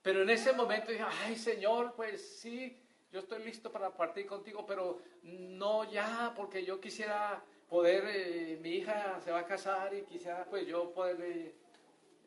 Pero 0.00 0.22
en 0.22 0.30
ese 0.30 0.52
momento 0.52 0.92
dije, 0.92 1.04
ay 1.24 1.34
Señor, 1.34 1.92
pues 1.96 2.38
sí, 2.38 2.80
yo 3.10 3.18
estoy 3.18 3.42
listo 3.42 3.72
para 3.72 3.90
partir 3.90 4.24
contigo, 4.24 4.64
pero 4.64 5.00
no 5.24 5.82
ya, 5.90 6.32
porque 6.36 6.64
yo 6.64 6.80
quisiera 6.80 7.42
poder, 7.68 8.04
eh, 8.06 8.58
mi 8.62 8.68
hija 8.70 9.20
se 9.20 9.32
va 9.32 9.40
a 9.40 9.46
casar 9.46 9.92
y 9.92 10.02
quisiera 10.02 10.44
pues 10.44 10.64
yo 10.64 10.92
poder 10.92 11.20
eh, 11.20 11.52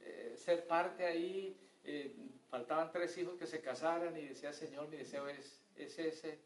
eh, 0.01 0.33
ser 0.35 0.67
parte 0.67 1.05
ahí. 1.05 1.55
faltaban 2.49 2.91
tres 2.91 3.17
hijos 3.17 3.37
que 3.37 3.47
se 3.47 3.61
casaran 3.61 4.17
y 4.17 4.25
decía, 4.27 4.51
Señor, 4.51 4.89
mi 4.89 4.97
deseo 4.97 5.29
es, 5.29 5.63
es 5.77 5.97
ese 5.99 6.37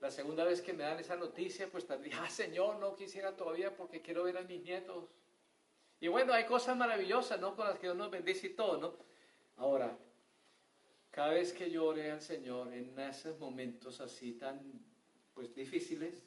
la 0.00 0.10
segunda 0.10 0.44
vez 0.44 0.60
que 0.60 0.72
me 0.72 0.82
dan 0.82 0.98
esa 1.00 1.16
noticia, 1.16 1.70
pues 1.70 1.86
también, 1.86 2.16
ah, 2.20 2.28
Señor, 2.28 2.76
no 2.76 2.94
quisiera 2.94 3.36
todavía 3.36 3.74
porque 3.74 4.02
quiero 4.02 4.24
ver 4.24 4.36
a 4.36 4.42
mis 4.42 4.62
nietos. 4.62 5.08
Y 6.00 6.08
bueno, 6.08 6.32
hay 6.32 6.44
cosas 6.44 6.76
maravillosas, 6.76 7.40
¿no? 7.40 7.56
Con 7.56 7.66
las 7.66 7.78
que 7.78 7.86
Dios 7.86 7.96
nos 7.96 8.10
bendice 8.10 8.48
y 8.48 8.50
todo, 8.50 8.76
¿no? 8.76 8.96
Ahora, 9.56 9.96
cada 11.10 11.30
vez 11.30 11.52
que 11.52 11.70
yo 11.70 11.86
oré 11.86 12.10
al 12.10 12.20
Señor 12.20 12.72
en 12.74 12.98
esos 12.98 13.38
momentos 13.38 14.00
así 14.00 14.32
tan, 14.32 14.60
pues, 15.32 15.54
difíciles, 15.54 16.22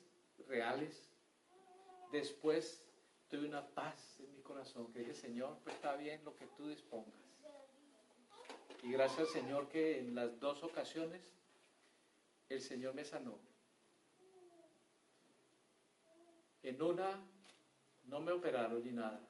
reales, 0.48 1.10
después 2.12 2.84
tuve 3.28 3.46
una 3.46 3.68
paz 3.68 4.20
en 4.20 4.34
mi 4.34 4.42
corazón, 4.42 4.92
que 4.92 5.00
dije, 5.00 5.14
Señor, 5.14 5.58
pues 5.64 5.76
está 5.76 5.96
bien 5.96 6.24
lo 6.24 6.34
que 6.36 6.46
tú 6.58 6.68
dispongas. 6.68 7.14
Y 8.84 8.92
gracias 8.92 9.20
al 9.20 9.28
Señor 9.28 9.68
que 9.68 10.00
en 10.00 10.16
las 10.16 10.40
dos 10.40 10.64
ocasiones 10.64 11.34
el 12.50 12.62
Señor 12.62 12.94
me 12.94 13.04
sanó. 13.04 13.38
En 16.68 16.82
una 16.82 17.18
no 18.04 18.20
me 18.20 18.34
operaron 18.34 18.84
ni 18.84 18.92
nada. 18.92 19.22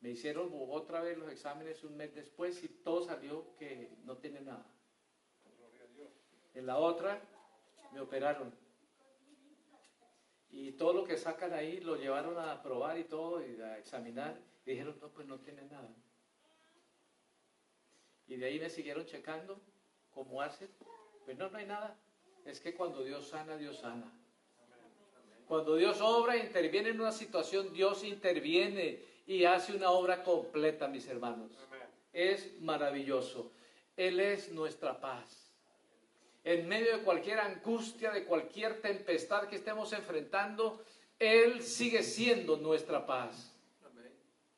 Me 0.00 0.10
hicieron 0.10 0.50
otra 0.52 1.00
vez 1.00 1.16
los 1.16 1.32
exámenes 1.32 1.82
un 1.84 1.96
mes 1.96 2.14
después 2.14 2.62
y 2.62 2.68
todo 2.68 3.02
salió 3.02 3.56
que 3.56 3.96
no 4.04 4.18
tiene 4.18 4.42
nada. 4.42 4.66
En 6.52 6.66
la 6.66 6.76
otra 6.76 7.18
me 7.92 8.00
operaron. 8.00 8.54
Y 10.50 10.72
todo 10.72 10.92
lo 10.92 11.04
que 11.04 11.16
sacan 11.16 11.54
ahí 11.54 11.80
lo 11.80 11.96
llevaron 11.96 12.38
a 12.38 12.62
probar 12.62 12.98
y 12.98 13.04
todo, 13.04 13.42
y 13.42 13.58
a 13.62 13.78
examinar. 13.78 14.38
Dijeron, 14.66 14.98
no, 15.00 15.08
pues 15.08 15.26
no 15.26 15.40
tiene 15.40 15.62
nada. 15.62 15.88
Y 18.26 18.36
de 18.36 18.44
ahí 18.44 18.60
me 18.60 18.68
siguieron 18.68 19.06
checando, 19.06 19.62
cómo 20.12 20.42
hacen. 20.42 20.68
Pues 21.24 21.38
no, 21.38 21.48
no 21.48 21.56
hay 21.56 21.64
nada. 21.64 21.98
Es 22.44 22.60
que 22.60 22.74
cuando 22.74 23.02
Dios 23.02 23.28
sana, 23.28 23.56
Dios 23.56 23.78
sana. 23.78 24.12
Cuando 25.48 25.76
Dios 25.76 26.00
obra, 26.00 26.36
e 26.36 26.40
interviene 26.40 26.90
en 26.90 27.00
una 27.00 27.12
situación, 27.12 27.72
Dios 27.72 28.04
interviene 28.04 28.98
y 29.26 29.44
hace 29.44 29.74
una 29.74 29.90
obra 29.90 30.22
completa, 30.22 30.88
mis 30.88 31.06
hermanos. 31.06 31.52
Es 32.12 32.60
maravilloso. 32.60 33.50
Él 33.96 34.20
es 34.20 34.50
nuestra 34.52 35.00
paz. 35.00 35.52
En 36.44 36.68
medio 36.68 36.98
de 36.98 37.02
cualquier 37.04 37.40
angustia, 37.40 38.10
de 38.10 38.24
cualquier 38.24 38.80
tempestad 38.80 39.48
que 39.48 39.56
estemos 39.56 39.92
enfrentando, 39.92 40.82
Él 41.18 41.62
sigue 41.62 42.02
siendo 42.02 42.56
nuestra 42.56 43.06
paz. 43.06 43.50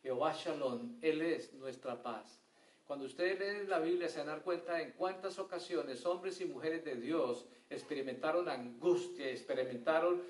Jehová 0.02 0.32
Shalom, 0.32 0.98
Él 1.02 1.22
es 1.22 1.52
nuestra 1.54 2.00
paz. 2.02 2.40
Cuando 2.86 3.06
ustedes 3.06 3.40
leen 3.40 3.68
la 3.68 3.80
Biblia 3.80 4.08
se 4.08 4.20
van 4.20 4.28
a 4.28 4.32
dar 4.32 4.42
cuenta 4.42 4.80
en 4.80 4.92
cuántas 4.92 5.40
ocasiones 5.40 6.06
hombres 6.06 6.40
y 6.40 6.44
mujeres 6.44 6.84
de 6.84 6.94
Dios 6.94 7.44
experimentaron 7.68 8.48
angustia, 8.48 9.28
experimentaron 9.28 10.22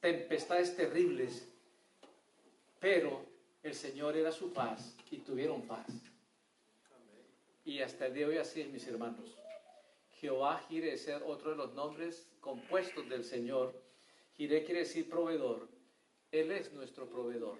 tempestades 0.00 0.76
terribles, 0.76 1.48
pero 2.80 3.24
el 3.62 3.74
Señor 3.74 4.16
era 4.16 4.32
su 4.32 4.52
paz 4.52 4.96
y 5.10 5.18
tuvieron 5.18 5.62
paz. 5.62 5.86
Y 7.64 7.80
hasta 7.80 8.06
el 8.06 8.14
día 8.14 8.26
de 8.26 8.32
hoy 8.32 8.38
así 8.38 8.60
es, 8.60 8.68
mis 8.68 8.86
hermanos. 8.86 9.38
Jehová 10.20 10.64
quiere 10.68 10.96
ser 10.98 11.22
otro 11.22 11.50
de 11.50 11.56
los 11.56 11.74
nombres 11.74 12.28
compuestos 12.40 13.08
del 13.08 13.24
Señor. 13.24 13.74
Jiré 14.36 14.64
quiere 14.64 14.80
decir 14.80 15.08
proveedor. 15.08 15.68
Él 16.30 16.50
es 16.50 16.72
nuestro 16.72 17.08
proveedor. 17.08 17.58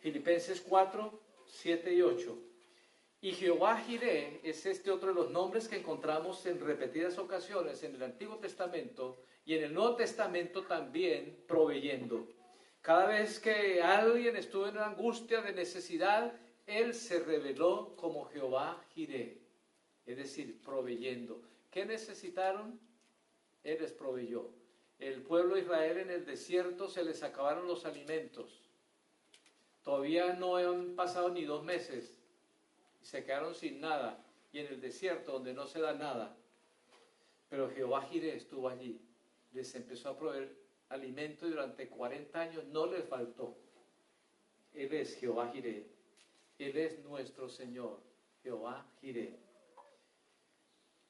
Filipenses 0.00 0.60
4, 0.60 1.20
7 1.46 1.94
y 1.94 2.02
8. 2.02 2.38
Y 3.20 3.32
Jehová 3.32 3.78
Jireh 3.78 4.40
es 4.42 4.66
este 4.66 4.90
otro 4.90 5.08
de 5.08 5.14
los 5.14 5.30
nombres 5.30 5.68
que 5.68 5.76
encontramos 5.76 6.44
en 6.44 6.60
repetidas 6.60 7.16
ocasiones 7.18 7.82
en 7.82 7.94
el 7.94 8.02
Antiguo 8.02 8.36
Testamento 8.36 9.22
y 9.44 9.54
en 9.54 9.64
el 9.64 9.74
Nuevo 9.74 9.96
Testamento 9.96 10.64
también 10.64 11.44
proveyendo. 11.48 12.28
Cada 12.82 13.06
vez 13.06 13.40
que 13.40 13.82
alguien 13.82 14.36
estuvo 14.36 14.66
en 14.68 14.78
angustia 14.78 15.40
de 15.40 15.52
necesidad, 15.52 16.38
él 16.66 16.94
se 16.94 17.20
reveló 17.20 17.96
como 17.96 18.26
Jehová 18.26 18.84
Jireh, 18.94 19.40
es 20.04 20.16
decir, 20.16 20.60
proveyendo. 20.62 21.40
¿Qué 21.70 21.86
necesitaron? 21.86 22.78
Él 23.64 23.78
les 23.80 23.92
proveyó. 23.92 24.50
El 24.98 25.22
pueblo 25.22 25.54
de 25.54 25.62
Israel 25.62 25.98
en 25.98 26.10
el 26.10 26.26
desierto 26.26 26.88
se 26.88 27.02
les 27.02 27.22
acabaron 27.22 27.66
los 27.66 27.86
alimentos. 27.86 28.62
Todavía 29.82 30.34
no 30.34 30.56
han 30.56 30.94
pasado 30.94 31.30
ni 31.30 31.44
dos 31.44 31.64
meses 31.64 32.15
se 33.06 33.22
quedaron 33.22 33.54
sin 33.54 33.80
nada 33.80 34.18
y 34.52 34.58
en 34.58 34.66
el 34.66 34.80
desierto 34.80 35.32
donde 35.32 35.54
no 35.54 35.66
se 35.66 35.80
da 35.80 35.94
nada. 35.94 36.36
Pero 37.48 37.70
Jehová 37.70 38.02
Jireh 38.02 38.36
estuvo 38.36 38.68
allí, 38.68 39.00
les 39.52 39.72
empezó 39.76 40.10
a 40.10 40.18
proveer 40.18 40.52
alimento 40.88 41.46
durante 41.46 41.88
40 41.88 42.40
años 42.40 42.64
no 42.64 42.86
les 42.86 43.04
faltó. 43.04 43.56
Él 44.74 44.92
es 44.92 45.16
Jehová 45.16 45.50
Jireh, 45.52 45.86
Él 46.58 46.76
es 46.76 46.98
nuestro 47.04 47.48
Señor, 47.48 48.00
Jehová 48.42 48.84
Jireh. 49.00 49.38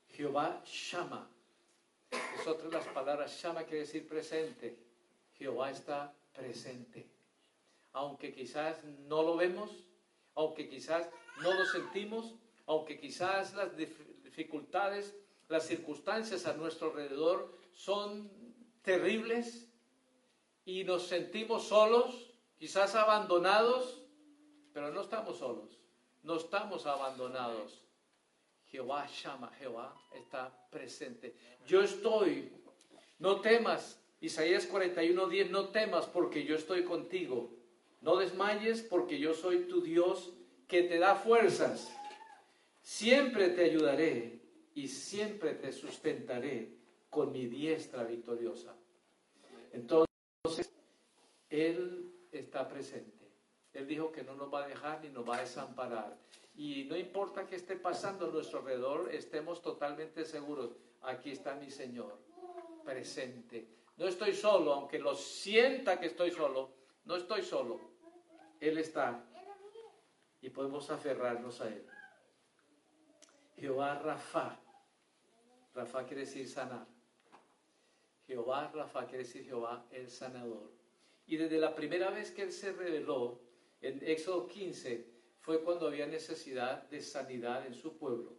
Jehová 0.09 0.63
Shama, 0.67 1.31
es 2.11 2.47
otra 2.47 2.69
de 2.69 2.77
las 2.77 2.87
palabras, 2.89 3.41
Shama 3.41 3.65
quiere 3.65 3.81
decir 3.81 4.07
presente. 4.07 4.77
Jehová 5.39 5.71
está 5.71 6.15
presente. 6.35 7.07
Aunque 7.93 8.35
quizás 8.35 8.85
no 8.85 9.23
lo 9.23 9.37
vemos, 9.37 9.87
aunque 10.37 10.69
quizás 10.69 11.09
no 11.43 11.53
lo 11.53 11.67
sentimos, 11.67 12.35
aunque 12.67 13.01
quizás 13.01 13.55
las 13.55 13.77
dificultades, 13.77 15.17
las 15.49 15.67
circunstancias 15.67 16.47
a 16.47 16.53
nuestro 16.53 16.91
alrededor 16.91 17.53
son 17.73 18.31
terribles 18.83 19.69
y 20.65 20.85
nos 20.85 21.07
sentimos 21.07 21.69
solos, 21.69 22.33
quizás 22.59 22.95
abandonados, 22.95 24.03
pero 24.73 24.93
no 24.93 25.01
estamos 25.01 25.39
solos, 25.39 25.81
no 26.23 26.37
estamos 26.37 26.87
abandonados. 26.87 27.83
Jehová 28.67 29.07
llama, 29.07 29.51
Jehová 29.59 29.95
está 30.13 30.69
presente. 30.71 31.35
Yo 31.67 31.83
estoy, 31.83 32.53
no 33.19 33.41
temas, 33.41 34.03
Isaías 34.21 34.69
41:10, 34.69 35.51
no 35.51 35.69
temas 35.69 36.07
porque 36.07 36.45
yo 36.45 36.57
estoy 36.57 36.85
contigo. 36.85 37.56
No 38.07 38.17
desmayes 38.19 38.83
porque 38.83 39.19
yo 39.19 39.35
soy 39.35 39.65
tu 39.65 39.81
Dios 39.81 40.33
que 40.69 40.85
te 40.85 41.01
da 41.01 41.17
fuerzas. 41.17 41.93
Siempre 42.81 43.49
te 43.49 43.65
ayudaré 43.65 44.39
y 44.77 44.87
siempre 44.87 45.55
te 45.55 45.73
sustentaré 45.73 46.71
con 47.11 47.33
mi 47.33 47.47
diestra 47.47 48.05
victoriosa. 48.05 48.77
Entonces, 49.73 50.73
Él 51.51 52.13
está 52.31 52.69
presente. 52.69 53.29
Él 53.73 53.89
dijo 53.89 54.13
que 54.13 54.23
no 54.23 54.37
nos 54.37 54.55
va 54.55 54.63
a 54.63 54.69
dejar 54.69 55.03
ni 55.03 55.09
nos 55.09 55.29
va 55.29 55.39
a 55.39 55.41
desamparar. 55.41 56.17
Y 56.55 56.85
no 56.85 56.97
importa 56.97 57.45
qué 57.45 57.57
esté 57.57 57.75
pasando 57.75 58.29
a 58.29 58.31
nuestro 58.31 58.61
alrededor, 58.61 59.13
estemos 59.13 59.61
totalmente 59.61 60.25
seguros. 60.25 60.77
Aquí 61.03 61.33
está 61.33 61.57
mi 61.57 61.73
Señor, 61.73 62.17
presente. 62.85 63.67
No 63.97 64.07
estoy 64.07 64.33
solo, 64.33 64.75
aunque 64.75 65.01
lo 65.01 65.17
sienta 65.17 65.99
que 65.99 66.07
estoy 66.07 66.31
solo, 66.31 66.71
no 67.05 67.17
estoy 67.17 67.43
solo. 67.43 67.96
Él 68.61 68.79
está. 68.79 69.25
Y 70.41 70.51
podemos 70.51 70.91
aferrarnos 70.91 71.61
a 71.61 71.69
Él. 71.69 71.87
Jehová 73.57 73.99
Rafa. 73.99 74.59
Rafa 75.75 76.05
quiere 76.05 76.23
decir 76.23 76.49
sanar. 76.49 76.87
Jehová 78.27 78.71
Rafa 78.75 79.07
quiere 79.07 79.25
decir 79.25 79.45
Jehová 79.45 79.87
el 79.91 80.11
sanador. 80.11 80.73
Y 81.27 81.37
desde 81.37 81.59
la 81.59 81.75
primera 81.75 82.11
vez 82.11 82.31
que 82.31 82.43
Él 82.43 82.53
se 82.53 82.73
reveló, 82.73 83.41
en 83.81 84.07
Éxodo 84.07 84.47
15, 84.47 85.07
fue 85.41 85.63
cuando 85.63 85.87
había 85.87 86.07
necesidad 86.07 86.83
de 86.89 87.01
sanidad 87.01 87.67
en 87.67 87.75
su 87.75 87.97
pueblo. 87.97 88.37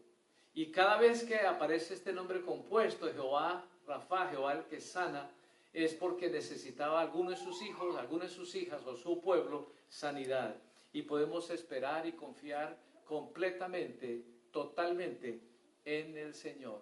Y 0.54 0.72
cada 0.72 0.98
vez 0.98 1.24
que 1.24 1.40
aparece 1.40 1.94
este 1.94 2.12
nombre 2.12 2.42
compuesto, 2.42 3.12
Jehová, 3.12 3.64
Rafa, 3.86 4.28
Jehová 4.30 4.54
el 4.54 4.66
que 4.66 4.82
sana, 4.82 5.30
es 5.72 5.94
porque 5.94 6.30
necesitaba 6.30 7.00
alguno 7.00 7.30
de 7.30 7.38
sus 7.38 7.62
hijos, 7.62 7.96
alguna 7.96 8.26
de 8.26 8.32
sus 8.32 8.56
hijas 8.56 8.86
o 8.86 8.96
su 8.96 9.22
pueblo 9.22 9.72
sanidad. 9.88 10.56
Y 10.94 11.04
podemos 11.04 11.50
esperar 11.50 12.06
y 12.06 12.14
confiar 12.14 12.78
completamente, 13.06 14.24
totalmente 14.52 15.42
en 15.86 16.18
el 16.18 16.34
Señor. 16.34 16.82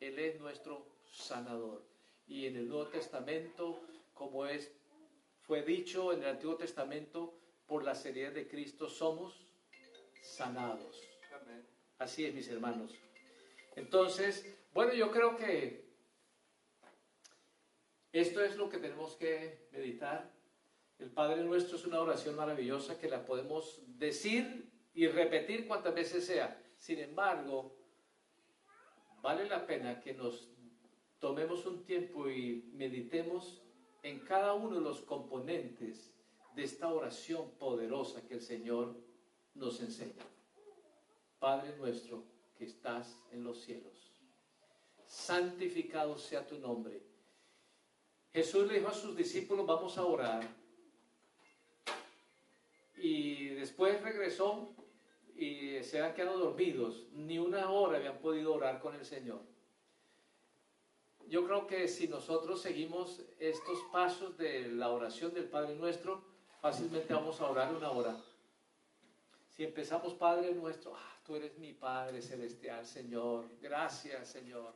Él 0.00 0.18
es 0.18 0.40
nuestro 0.40 0.86
sanador. 1.06 1.84
Y 2.26 2.46
en 2.46 2.56
el 2.56 2.68
Nuevo 2.68 2.88
Testamento, 2.88 3.80
como 4.14 4.46
es, 4.46 4.72
fue 5.42 5.62
dicho 5.62 6.12
en 6.12 6.22
el 6.22 6.30
Antiguo 6.30 6.56
Testamento, 6.56 7.34
por 7.66 7.84
la 7.84 7.94
seriedad 7.94 8.32
de 8.32 8.48
Cristo 8.48 8.88
somos 8.88 9.46
sanados. 10.22 11.00
Así 11.98 12.24
es, 12.24 12.34
mis 12.34 12.48
hermanos. 12.48 12.94
Entonces, 13.76 14.46
bueno, 14.72 14.92
yo 14.92 15.10
creo 15.10 15.36
que 15.36 15.84
esto 18.12 18.42
es 18.42 18.56
lo 18.56 18.68
que 18.68 18.78
tenemos 18.78 19.16
que 19.16 19.68
meditar. 19.72 20.33
El 21.04 21.10
Padre 21.10 21.44
nuestro 21.44 21.76
es 21.76 21.84
una 21.84 22.00
oración 22.00 22.34
maravillosa 22.34 22.98
que 22.98 23.10
la 23.10 23.26
podemos 23.26 23.82
decir 23.98 24.72
y 24.94 25.06
repetir 25.06 25.68
cuantas 25.68 25.94
veces 25.94 26.24
sea. 26.24 26.58
Sin 26.78 26.98
embargo, 26.98 27.76
vale 29.20 29.46
la 29.46 29.66
pena 29.66 30.00
que 30.00 30.14
nos 30.14 30.48
tomemos 31.18 31.66
un 31.66 31.84
tiempo 31.84 32.30
y 32.30 32.70
meditemos 32.72 33.62
en 34.02 34.20
cada 34.20 34.54
uno 34.54 34.76
de 34.76 34.80
los 34.80 35.02
componentes 35.02 36.14
de 36.54 36.64
esta 36.64 36.88
oración 36.88 37.50
poderosa 37.58 38.26
que 38.26 38.32
el 38.32 38.40
Señor 38.40 38.96
nos 39.52 39.82
enseña. 39.82 40.24
Padre 41.38 41.76
nuestro 41.76 42.24
que 42.56 42.64
estás 42.64 43.22
en 43.30 43.44
los 43.44 43.60
cielos, 43.60 44.10
santificado 45.04 46.16
sea 46.16 46.46
tu 46.46 46.58
nombre. 46.58 47.02
Jesús 48.32 48.66
le 48.66 48.78
dijo 48.78 48.88
a 48.88 48.94
sus 48.94 49.14
discípulos, 49.14 49.66
vamos 49.66 49.98
a 49.98 50.06
orar. 50.06 50.63
Y 53.04 53.48
después 53.50 54.00
regresó 54.00 54.74
y 55.36 55.82
se 55.82 56.00
han 56.00 56.14
quedado 56.14 56.38
dormidos. 56.38 57.04
Ni 57.12 57.38
una 57.38 57.70
hora 57.70 57.98
habían 57.98 58.16
podido 58.16 58.54
orar 58.54 58.80
con 58.80 58.94
el 58.94 59.04
Señor. 59.04 59.42
Yo 61.28 61.44
creo 61.44 61.66
que 61.66 61.86
si 61.86 62.08
nosotros 62.08 62.62
seguimos 62.62 63.20
estos 63.38 63.78
pasos 63.92 64.38
de 64.38 64.68
la 64.68 64.88
oración 64.88 65.34
del 65.34 65.44
Padre 65.44 65.74
nuestro, 65.74 66.24
fácilmente 66.62 67.12
vamos 67.12 67.42
a 67.42 67.50
orar 67.50 67.76
una 67.76 67.90
hora. 67.90 68.16
Si 69.50 69.64
empezamos, 69.64 70.14
Padre 70.14 70.54
nuestro, 70.54 70.96
ah, 70.96 71.18
tú 71.26 71.36
eres 71.36 71.58
mi 71.58 71.74
Padre 71.74 72.22
celestial, 72.22 72.86
Señor. 72.86 73.44
Gracias, 73.60 74.28
Señor. 74.28 74.72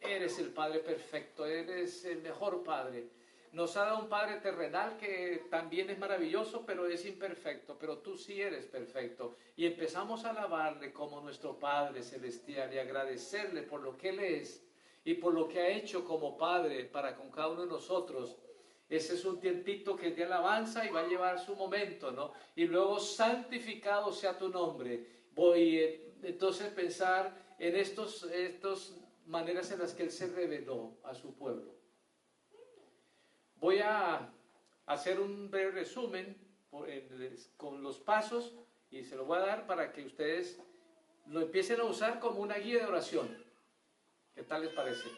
Eres 0.00 0.38
el 0.38 0.48
Padre 0.54 0.78
perfecto, 0.78 1.44
eres 1.44 2.02
el 2.06 2.22
mejor 2.22 2.64
Padre. 2.64 3.10
Nos 3.52 3.76
ha 3.76 3.84
dado 3.84 4.00
un 4.00 4.08
Padre 4.08 4.40
terrenal 4.40 4.96
que 4.96 5.46
también 5.50 5.90
es 5.90 5.98
maravilloso, 5.98 6.64
pero 6.66 6.86
es 6.86 7.04
imperfecto, 7.04 7.76
pero 7.78 7.98
tú 7.98 8.16
sí 8.16 8.40
eres 8.40 8.66
perfecto. 8.66 9.36
Y 9.56 9.66
empezamos 9.66 10.24
a 10.24 10.30
alabarle 10.30 10.92
como 10.92 11.20
nuestro 11.20 11.58
Padre 11.58 12.02
celestial 12.02 12.72
y 12.72 12.78
agradecerle 12.78 13.62
por 13.62 13.82
lo 13.82 13.96
que 13.96 14.08
Él 14.08 14.20
es 14.20 14.64
y 15.04 15.14
por 15.14 15.34
lo 15.34 15.48
que 15.48 15.60
ha 15.60 15.68
hecho 15.68 16.04
como 16.04 16.38
Padre 16.38 16.84
para 16.84 17.14
con 17.14 17.30
cada 17.30 17.48
uno 17.48 17.62
de 17.62 17.68
nosotros 17.68 18.38
ese 18.92 19.14
es 19.14 19.24
un 19.24 19.40
tiempito 19.40 19.96
que 19.96 20.08
es 20.08 20.16
de 20.16 20.24
alabanza 20.24 20.84
y 20.84 20.90
va 20.90 21.00
a 21.00 21.06
llevar 21.06 21.38
su 21.38 21.56
momento, 21.56 22.12
¿no? 22.12 22.34
Y 22.54 22.66
luego 22.66 23.00
santificado 23.00 24.12
sea 24.12 24.36
tu 24.36 24.50
nombre. 24.50 25.06
Voy 25.34 25.78
eh, 25.78 26.14
entonces 26.22 26.68
pensar 26.74 27.54
en 27.58 27.74
estas 27.74 28.24
estos 28.24 28.94
maneras 29.24 29.70
en 29.70 29.78
las 29.78 29.94
que 29.94 30.02
Él 30.02 30.10
se 30.10 30.26
reveló 30.26 30.98
a 31.04 31.14
su 31.14 31.34
pueblo. 31.34 31.81
Voy 33.62 33.78
a 33.78 34.28
hacer 34.86 35.20
un 35.20 35.48
breve 35.48 35.70
resumen 35.70 36.36
con 37.56 37.80
los 37.80 38.00
pasos 38.00 38.56
y 38.90 39.04
se 39.04 39.14
lo 39.14 39.24
voy 39.24 39.38
a 39.38 39.42
dar 39.42 39.66
para 39.68 39.92
que 39.92 40.04
ustedes 40.04 40.60
lo 41.28 41.42
empiecen 41.42 41.80
a 41.80 41.84
usar 41.84 42.18
como 42.18 42.40
una 42.40 42.56
guía 42.56 42.80
de 42.80 42.86
oración. 42.86 43.28
¿Qué 44.34 44.42
tal 44.42 44.62
les 44.62 44.72
parece? 44.72 45.08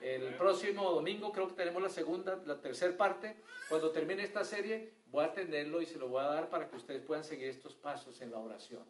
El 0.00 0.34
próximo 0.34 0.90
domingo 0.90 1.30
creo 1.30 1.46
que 1.46 1.54
tenemos 1.54 1.80
la 1.80 1.90
segunda, 1.90 2.42
la 2.44 2.60
tercera 2.60 2.96
parte. 2.96 3.36
Cuando 3.68 3.92
termine 3.92 4.24
esta 4.24 4.42
serie 4.42 4.94
voy 5.06 5.24
a 5.24 5.32
tenerlo 5.32 5.80
y 5.80 5.86
se 5.86 5.96
lo 5.96 6.08
voy 6.08 6.24
a 6.24 6.26
dar 6.26 6.50
para 6.50 6.68
que 6.68 6.74
ustedes 6.74 7.02
puedan 7.02 7.22
seguir 7.22 7.50
estos 7.50 7.76
pasos 7.76 8.20
en 8.20 8.32
la 8.32 8.38
oración. 8.38 8.84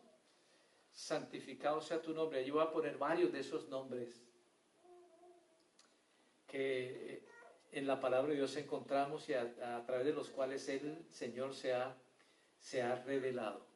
Santificado 0.90 1.82
sea 1.82 2.00
tu 2.00 2.14
nombre. 2.14 2.42
Yo 2.46 2.54
voy 2.54 2.62
a 2.62 2.72
poner 2.72 2.96
varios 2.96 3.30
de 3.30 3.40
esos 3.40 3.68
nombres 3.68 4.24
que 6.46 7.30
en 7.72 7.86
la 7.86 8.00
palabra 8.00 8.30
de 8.30 8.36
Dios 8.36 8.56
encontramos 8.56 9.28
y 9.28 9.34
a, 9.34 9.84
través 9.86 10.06
de 10.06 10.12
los 10.12 10.30
cuales 10.30 10.68
el 10.68 11.04
Señor 11.10 11.54
se 11.54 11.74
ha, 11.74 11.96
se 12.60 12.82
ha 12.82 12.96
revelado. 13.02 13.66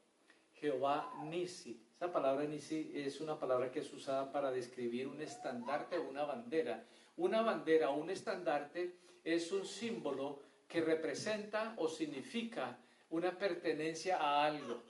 Jehová 0.54 1.12
Nisi. 1.24 1.82
Esa 1.96 2.12
palabra 2.12 2.44
Nisi 2.44 2.92
es 2.94 3.20
una 3.20 3.38
palabra 3.38 3.72
que 3.72 3.80
es 3.80 3.92
usada 3.92 4.30
para 4.30 4.50
describir 4.50 5.08
un 5.08 5.20
estandarte 5.20 5.98
o 5.98 6.08
una 6.08 6.24
bandera 6.24 6.84
una 7.16 7.40
bandera 7.42 7.90
o 7.90 7.96
un 7.96 8.10
estandarte 8.10 8.94
es 9.24 9.50
un 9.50 9.64
símbolo 9.64 10.42
que 10.68 10.80
representa 10.80 11.74
o 11.78 11.88
significa 11.88 12.78
una 13.10 13.36
pertenencia 13.38 14.18
a 14.18 14.44
algo. 14.44 14.82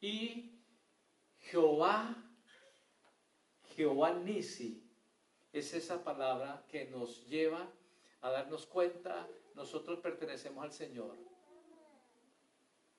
Y 0.00 0.52
Jehová, 1.40 2.16
Jehová 3.76 4.14
Nisi, 4.14 4.82
es 5.52 5.74
esa 5.74 6.02
palabra 6.02 6.64
que 6.68 6.86
nos 6.86 7.26
lleva 7.26 7.68
a 8.22 8.30
darnos 8.30 8.66
cuenta, 8.66 9.28
nosotros 9.54 9.98
pertenecemos 9.98 10.64
al 10.64 10.72
Señor. 10.72 11.16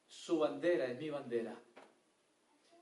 Su 0.07 0.39
bandera 0.39 0.86
es 0.91 0.99
mi 0.99 1.09
bandera. 1.09 1.59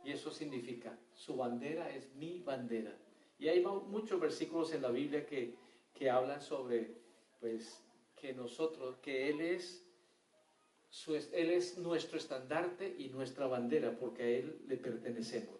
Y 0.03 0.11
eso 0.11 0.31
significa, 0.31 0.97
su 1.13 1.37
bandera 1.37 1.89
es 1.91 2.13
mi 2.15 2.39
bandera. 2.39 2.97
Y 3.37 3.47
hay 3.47 3.63
muchos 3.63 4.19
versículos 4.19 4.73
en 4.73 4.81
la 4.81 4.89
Biblia 4.89 5.25
que, 5.25 5.55
que 5.93 6.09
hablan 6.09 6.41
sobre, 6.41 6.95
pues, 7.39 7.81
que 8.15 8.33
nosotros, 8.33 8.97
que 8.97 9.29
Él 9.29 9.41
es, 9.41 9.85
su, 10.89 11.15
Él 11.15 11.51
es 11.51 11.77
nuestro 11.77 12.17
estandarte 12.17 12.95
y 12.97 13.09
nuestra 13.09 13.45
bandera, 13.45 13.95
porque 13.97 14.23
a 14.23 14.27
Él 14.27 14.61
le 14.67 14.77
pertenecemos. 14.77 15.59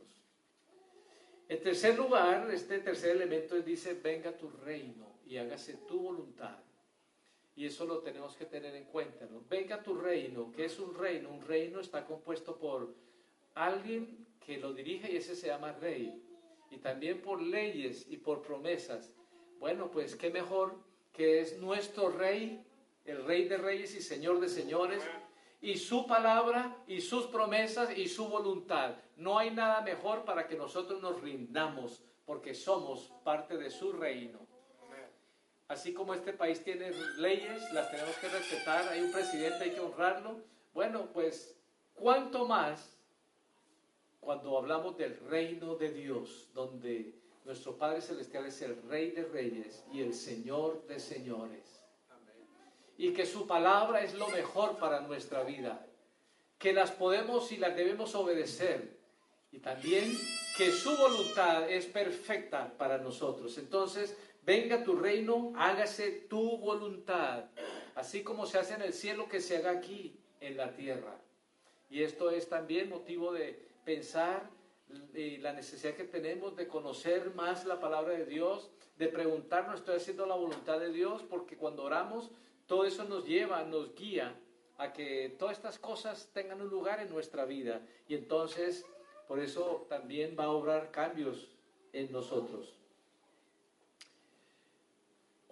En 1.47 1.61
tercer 1.61 1.95
lugar, 1.97 2.49
este 2.51 2.79
tercer 2.79 3.15
elemento 3.15 3.59
dice, 3.61 3.93
venga 3.93 4.35
tu 4.35 4.49
reino 4.49 5.19
y 5.25 5.37
hágase 5.37 5.75
tu 5.87 5.99
voluntad. 5.99 6.57
Y 7.55 7.65
eso 7.65 7.85
lo 7.85 7.99
tenemos 7.99 8.35
que 8.35 8.45
tener 8.45 8.75
en 8.75 8.85
cuenta, 8.85 9.25
¿no? 9.25 9.43
Venga 9.49 9.83
tu 9.83 9.95
reino, 9.95 10.51
que 10.51 10.65
es 10.65 10.79
un 10.79 10.95
reino? 10.95 11.29
Un 11.29 11.41
reino 11.41 11.79
está 11.79 12.05
compuesto 12.05 12.57
por 12.57 12.93
alguien 13.55 14.25
que 14.45 14.57
lo 14.57 14.73
dirige 14.73 15.11
y 15.11 15.17
ese 15.17 15.35
se 15.35 15.47
llama 15.47 15.73
rey. 15.73 16.23
Y 16.69 16.77
también 16.77 17.21
por 17.21 17.41
leyes 17.41 18.07
y 18.09 18.17
por 18.17 18.41
promesas. 18.41 19.13
Bueno, 19.59 19.91
pues 19.91 20.15
qué 20.15 20.29
mejor 20.29 20.75
que 21.11 21.41
es 21.41 21.59
nuestro 21.59 22.09
rey, 22.09 22.65
el 23.05 23.25
rey 23.25 23.47
de 23.47 23.57
reyes 23.57 23.93
y 23.95 24.01
señor 24.01 24.39
de 24.39 24.47
señores, 24.47 25.03
y 25.61 25.77
su 25.77 26.07
palabra 26.07 26.75
y 26.87 27.01
sus 27.01 27.27
promesas 27.27 27.95
y 27.95 28.07
su 28.07 28.27
voluntad. 28.27 28.95
No 29.17 29.37
hay 29.37 29.51
nada 29.51 29.81
mejor 29.81 30.25
para 30.25 30.47
que 30.47 30.55
nosotros 30.55 31.01
nos 31.01 31.21
rindamos 31.21 32.01
porque 32.25 32.53
somos 32.53 33.11
parte 33.23 33.57
de 33.57 33.69
su 33.69 33.91
reino. 33.91 34.39
Así 35.71 35.93
como 35.93 36.13
este 36.13 36.33
país 36.33 36.61
tiene 36.61 36.91
leyes, 37.17 37.71
las 37.71 37.89
tenemos 37.89 38.13
que 38.17 38.27
respetar, 38.27 38.89
hay 38.89 38.99
un 38.99 39.11
presidente, 39.13 39.63
hay 39.63 39.71
que 39.71 39.79
honrarlo. 39.79 40.35
Bueno, 40.73 41.07
pues, 41.13 41.55
¿cuánto 41.93 42.45
más 42.45 42.97
cuando 44.19 44.57
hablamos 44.57 44.97
del 44.97 45.17
reino 45.29 45.75
de 45.75 45.93
Dios, 45.93 46.49
donde 46.53 47.15
nuestro 47.45 47.77
Padre 47.77 48.01
Celestial 48.01 48.47
es 48.47 48.61
el 48.61 48.81
Rey 48.83 49.11
de 49.11 49.23
Reyes 49.23 49.85
y 49.93 50.01
el 50.01 50.13
Señor 50.13 50.85
de 50.87 50.99
Señores? 50.99 51.81
y 52.97 53.13
que 53.13 53.25
su 53.25 53.47
palabra 53.47 54.03
es 54.03 54.13
lo 54.13 54.27
mejor 54.27 54.77
para 54.77 54.99
nuestra 54.99 55.41
vida, 55.41 55.87
que 56.59 56.71
las 56.71 56.91
podemos 56.91 57.51
y 57.51 57.57
las 57.57 57.75
debemos 57.75 58.13
obedecer 58.13 58.99
y 59.51 59.57
también 59.57 60.15
que 60.55 60.71
su 60.71 60.95
voluntad 60.95 61.67
es 61.67 61.87
perfecta 61.87 62.71
para 62.77 62.99
nosotros. 62.99 63.57
Entonces, 63.57 64.15
venga 64.43 64.83
tu 64.83 64.95
reino, 64.95 65.53
hágase 65.55 66.11
tu 66.29 66.57
voluntad, 66.57 67.45
así 67.95 68.23
como 68.23 68.45
se 68.45 68.57
hace 68.57 68.73
en 68.73 68.81
el 68.81 68.93
cielo, 68.93 69.27
que 69.27 69.41
se 69.41 69.57
haga 69.57 69.71
aquí 69.71 70.17
en 70.39 70.57
la 70.57 70.73
tierra. 70.73 71.17
Y 71.89 72.03
esto 72.03 72.31
es 72.31 72.47
también 72.47 72.89
motivo 72.89 73.33
de 73.33 73.67
pensar 73.83 74.49
y 75.13 75.37
la 75.37 75.53
necesidad 75.53 75.93
que 75.93 76.03
tenemos 76.03 76.55
de 76.55 76.67
conocer 76.67 77.33
más 77.35 77.65
la 77.65 77.79
palabra 77.79 78.13
de 78.13 78.25
Dios, 78.25 78.71
de 78.97 79.07
preguntarnos, 79.07 79.79
¿estoy 79.79 79.97
haciendo 79.97 80.25
la 80.25 80.35
voluntad 80.35 80.79
de 80.79 80.91
Dios? 80.91 81.23
Porque 81.23 81.57
cuando 81.57 81.83
oramos 81.83 82.29
todo 82.71 82.85
eso 82.85 83.03
nos 83.03 83.25
lleva, 83.25 83.63
nos 83.63 83.93
guía 83.95 84.33
a 84.77 84.93
que 84.93 85.35
todas 85.37 85.57
estas 85.57 85.77
cosas 85.77 86.29
tengan 86.33 86.61
un 86.61 86.69
lugar 86.69 87.01
en 87.01 87.09
nuestra 87.09 87.43
vida. 87.43 87.81
Y 88.07 88.15
entonces, 88.15 88.85
por 89.27 89.39
eso 89.39 89.85
también 89.89 90.37
va 90.39 90.45
a 90.45 90.51
obrar 90.51 90.89
cambios 90.89 91.49
en 91.91 92.11
nosotros. 92.13 92.80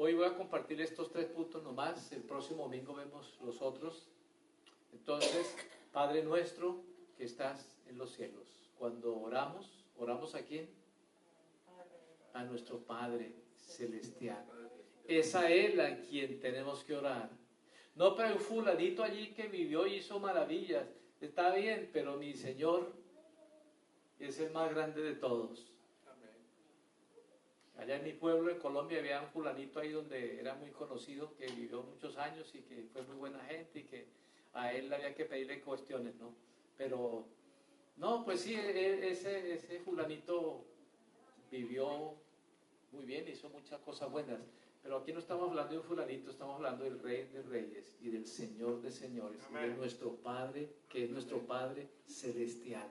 Hoy 0.01 0.13
voy 0.13 0.27
a 0.27 0.33
compartir 0.33 0.79
estos 0.79 1.12
tres 1.12 1.25
puntos 1.25 1.62
nomás. 1.62 2.13
El 2.13 2.21
próximo 2.21 2.63
domingo 2.63 2.93
vemos 2.93 3.38
los 3.43 3.62
otros. 3.62 4.07
Entonces, 4.93 5.53
Padre 5.91 6.23
nuestro 6.23 6.81
que 7.17 7.25
estás 7.25 7.77
en 7.85 7.97
los 7.97 8.13
cielos. 8.13 8.47
Cuando 8.77 9.13
oramos, 9.19 9.83
¿oramos 9.97 10.35
a 10.35 10.41
quién? 10.41 10.69
A 12.33 12.45
nuestro 12.45 12.79
Padre 12.79 13.35
celestial. 13.57 14.45
Es 15.05 15.35
a 15.35 15.51
Él 15.51 15.81
a 15.81 15.99
quien 16.03 16.39
tenemos 16.39 16.85
que 16.85 16.95
orar. 16.95 17.29
No 17.95 18.15
para 18.15 18.31
un 18.31 18.39
fulanito 18.39 19.03
allí 19.03 19.33
que 19.33 19.49
vivió 19.49 19.85
y 19.85 19.95
hizo 19.95 20.17
maravillas. 20.17 20.88
Está 21.19 21.53
bien, 21.53 21.89
pero 21.91 22.15
mi 22.15 22.35
Señor 22.35 22.93
es 24.17 24.39
el 24.39 24.53
más 24.53 24.73
grande 24.73 25.01
de 25.01 25.15
todos. 25.15 25.69
Allá 27.79 27.95
en 27.95 28.03
mi 28.03 28.11
pueblo, 28.11 28.51
en 28.51 28.59
Colombia, 28.59 28.99
había 28.99 29.21
un 29.21 29.29
fulanito 29.29 29.79
ahí 29.79 29.91
donde 29.91 30.37
era 30.37 30.53
muy 30.55 30.69
conocido, 30.71 31.33
que 31.37 31.47
vivió 31.47 31.81
muchos 31.81 32.17
años 32.17 32.53
y 32.53 32.59
que 32.59 32.83
fue 32.91 33.03
muy 33.03 33.15
buena 33.15 33.39
gente 33.45 33.79
y 33.79 33.83
que 33.83 34.05
a 34.53 34.73
él 34.73 34.91
había 34.91 35.15
que 35.15 35.23
pedirle 35.23 35.61
cuestiones, 35.61 36.13
¿no? 36.15 36.35
Pero, 36.77 37.25
no, 37.95 38.25
pues 38.25 38.41
sí, 38.41 38.53
e, 38.53 39.09
ese, 39.09 39.53
ese 39.53 39.79
fulanito 39.79 40.65
vivió 41.49 42.15
muy 42.91 43.05
bien, 43.05 43.25
hizo 43.29 43.49
muchas 43.49 43.79
cosas 43.79 44.11
buenas. 44.11 44.39
Pero 44.83 44.97
aquí 44.97 45.13
no 45.13 45.19
estamos 45.19 45.49
hablando 45.49 45.71
de 45.71 45.77
un 45.79 45.85
fulanito, 45.85 46.31
estamos 46.31 46.55
hablando 46.55 46.83
del 46.83 46.99
Rey 46.99 47.29
de 47.31 47.43
Reyes 47.43 47.95
y 48.01 48.09
del 48.09 48.25
Señor 48.25 48.81
de 48.81 48.91
Señores, 48.91 49.39
de 49.53 49.67
nuestro 49.69 50.15
Padre, 50.15 50.69
que 50.89 51.05
es 51.05 51.09
nuestro 51.09 51.39
Padre 51.39 51.87
celestial. 52.05 52.89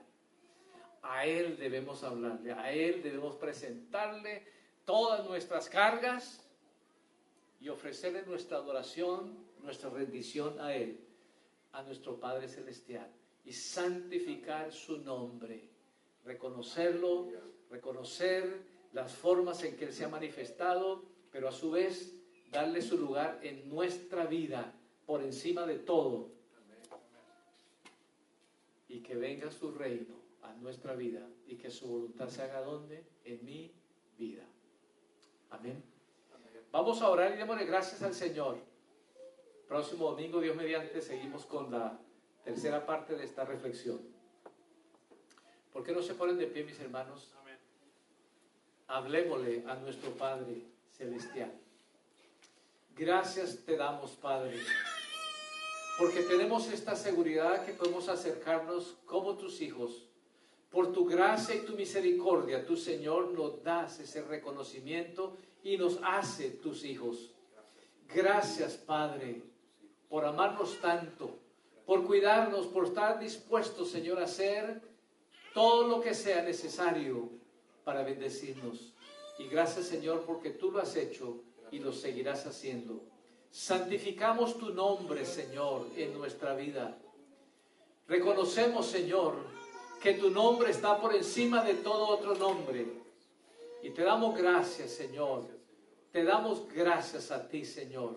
A 1.03 1.27
Él 1.27 1.57
debemos 1.57 2.03
hablarle, 2.03 2.53
a 2.53 2.71
Él 2.71 3.03
debemos 3.03 3.35
presentarle 3.35 4.58
todas 4.89 5.23
nuestras 5.23 5.69
cargas 5.69 6.43
y 7.61 7.69
ofrecerle 7.69 8.23
nuestra 8.23 8.57
adoración, 8.57 9.37
nuestra 9.61 9.91
rendición 9.91 10.59
a 10.59 10.73
Él, 10.73 10.99
a 11.73 11.83
nuestro 11.83 12.19
Padre 12.19 12.47
celestial, 12.47 13.07
y 13.45 13.53
santificar 13.53 14.73
su 14.73 14.97
nombre, 14.97 15.69
reconocerlo, 16.25 17.27
reconocer 17.69 18.63
las 18.91 19.13
formas 19.13 19.63
en 19.63 19.77
que 19.77 19.85
Él 19.85 19.93
se 19.93 20.05
ha 20.05 20.09
manifestado 20.09 21.03
pero 21.31 21.47
a 21.47 21.51
su 21.51 21.69
vez 21.69 22.11
darle 22.51 22.81
su 22.81 22.97
lugar 22.97 23.41
en 23.43 23.69
nuestra 23.69 24.25
vida 24.25 24.73
por 25.05 25.21
encima 25.21 25.67
de 25.67 25.77
todo. 25.77 26.31
Y 28.87 29.01
que 29.01 29.15
venga 29.15 29.51
su 29.51 29.71
reino 29.71 30.15
a 30.41 30.51
nuestra 30.53 30.95
vida 30.95 31.29
y 31.45 31.57
que 31.57 31.69
su 31.69 31.85
voluntad 31.87 32.29
se 32.29 32.41
haga 32.41 32.61
donde? 32.61 33.03
En 33.23 33.45
mi 33.45 33.71
vida. 34.17 34.47
Amén. 35.49 35.83
Vamos 36.71 37.01
a 37.01 37.09
orar 37.09 37.33
y 37.33 37.37
démosle 37.37 37.65
gracias 37.65 38.01
al 38.03 38.13
Señor. 38.13 38.57
Próximo 39.67 40.11
domingo, 40.11 40.39
Dios 40.39 40.55
mediante, 40.55 41.01
seguimos 41.01 41.45
con 41.45 41.71
la 41.71 41.99
tercera 42.43 42.85
parte 42.85 43.15
de 43.15 43.23
esta 43.23 43.45
reflexión. 43.45 43.99
¿Por 45.73 45.83
qué 45.83 45.91
no 45.91 46.01
se 46.01 46.15
ponen 46.15 46.37
de 46.37 46.47
pie, 46.47 46.63
mis 46.63 46.79
hermanos? 46.79 47.33
Hablemosle 48.87 49.63
a 49.67 49.75
nuestro 49.75 50.11
Padre 50.11 50.63
celestial. 50.91 51.51
Gracias 52.95 53.63
te 53.65 53.77
damos, 53.77 54.11
Padre, 54.11 54.59
porque 55.97 56.21
tenemos 56.23 56.67
esta 56.67 56.95
seguridad 56.95 57.65
que 57.65 57.73
podemos 57.73 58.09
acercarnos 58.09 58.97
como 59.05 59.37
tus 59.37 59.61
hijos. 59.61 60.08
Por 60.69 60.93
tu 60.93 61.05
gracia 61.05 61.55
y 61.55 61.59
tu 61.59 61.73
misericordia, 61.75 62.65
tu 62.65 62.77
Señor 62.77 63.31
nos 63.31 63.63
das 63.63 63.99
ese 63.99 64.21
reconocimiento 64.21 65.37
y 65.63 65.77
nos 65.77 65.99
hace 66.03 66.51
tus 66.51 66.85
hijos. 66.85 67.31
Gracias, 68.07 68.75
Padre, 68.75 69.41
por 70.07 70.25
amarnos 70.25 70.79
tanto, 70.79 71.37
por 71.85 72.05
cuidarnos, 72.05 72.67
por 72.67 72.85
estar 72.85 73.19
dispuestos, 73.19 73.89
Señor, 73.89 74.19
a 74.19 74.25
hacer 74.25 74.81
todo 75.53 75.87
lo 75.87 76.01
que 76.01 76.13
sea 76.13 76.43
necesario 76.43 77.29
para 77.83 78.03
bendecirnos. 78.03 78.93
Y 79.39 79.47
gracias 79.47 79.87
Señor 79.87 80.23
porque 80.25 80.51
tú 80.51 80.71
lo 80.71 80.79
has 80.79 80.95
hecho 80.95 81.41
y 81.71 81.79
lo 81.79 81.93
seguirás 81.93 82.45
haciendo. 82.45 83.01
Santificamos 83.51 84.57
tu 84.57 84.69
nombre, 84.73 85.25
Señor, 85.25 85.87
en 85.95 86.13
nuestra 86.13 86.53
vida. 86.55 86.97
Reconocemos, 88.07 88.85
Señor, 88.85 89.35
que 89.99 90.13
tu 90.13 90.29
nombre 90.29 90.71
está 90.71 90.99
por 90.99 91.15
encima 91.15 91.63
de 91.63 91.75
todo 91.75 92.07
otro 92.07 92.35
nombre. 92.35 92.85
Y 93.83 93.91
te 93.91 94.03
damos 94.03 94.37
gracias, 94.37 94.91
Señor. 94.91 95.45
Te 96.11 96.23
damos 96.23 96.67
gracias 96.67 97.31
a 97.31 97.47
ti, 97.47 97.65
Señor. 97.65 98.15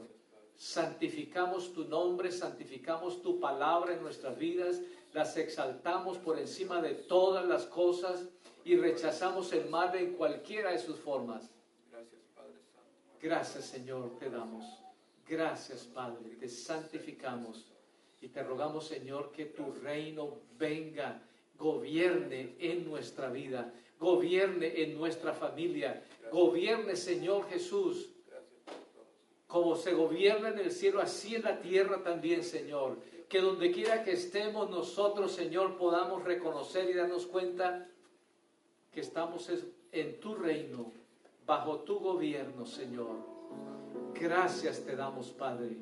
Santificamos 0.56 1.72
tu 1.72 1.84
nombre, 1.84 2.30
santificamos 2.30 3.20
tu 3.22 3.40
palabra 3.40 3.94
en 3.94 4.02
nuestras 4.02 4.38
vidas, 4.38 4.80
las 5.12 5.36
exaltamos 5.36 6.18
por 6.18 6.38
encima 6.38 6.80
de 6.80 6.94
todas 6.94 7.46
las 7.46 7.64
cosas 7.66 8.26
y 8.64 8.76
rechazamos 8.76 9.52
el 9.52 9.68
mal 9.68 9.94
en 9.96 10.14
cualquiera 10.14 10.70
de 10.70 10.78
sus 10.78 10.98
formas. 10.98 11.50
Gracias, 11.90 12.20
Padre 12.34 12.54
Santo. 12.72 13.18
Gracias, 13.20 13.64
Señor, 13.64 14.18
te 14.18 14.30
damos. 14.30 14.64
Gracias, 15.26 15.84
Padre, 15.84 16.36
te 16.38 16.48
santificamos 16.48 17.72
y 18.20 18.28
te 18.28 18.42
rogamos, 18.42 18.86
Señor, 18.86 19.32
que 19.32 19.46
tu 19.46 19.72
reino 19.72 20.38
venga, 20.56 21.20
gobierne 21.62 22.56
en 22.58 22.84
nuestra 22.84 23.30
vida, 23.30 23.72
gobierne 24.00 24.82
en 24.82 24.98
nuestra 24.98 25.32
familia, 25.32 26.02
gobierne, 26.32 26.96
Señor 26.96 27.48
Jesús, 27.48 28.10
como 29.46 29.76
se 29.76 29.92
gobierna 29.92 30.48
en 30.48 30.58
el 30.58 30.72
cielo, 30.72 31.00
así 31.00 31.36
en 31.36 31.42
la 31.42 31.60
tierra 31.60 32.02
también, 32.02 32.42
Señor 32.42 32.96
Que 33.28 33.40
donde 33.40 33.70
quiera 33.70 34.02
que 34.02 34.12
estemos 34.12 34.68
nosotros, 34.68 35.32
Señor, 35.32 35.78
podamos 35.78 36.24
reconocer 36.24 36.90
y 36.90 36.94
darnos 36.94 37.26
cuenta 37.26 37.88
que 38.92 39.00
estamos 39.00 39.48
en 39.92 40.20
tu 40.20 40.34
reino, 40.34 40.92
bajo 41.46 41.78
tu 41.80 41.98
gobierno, 41.98 42.66
Señor. 42.66 43.16
Gracias 44.14 44.84
te 44.84 44.96
damos, 44.96 45.30
Padre, 45.30 45.76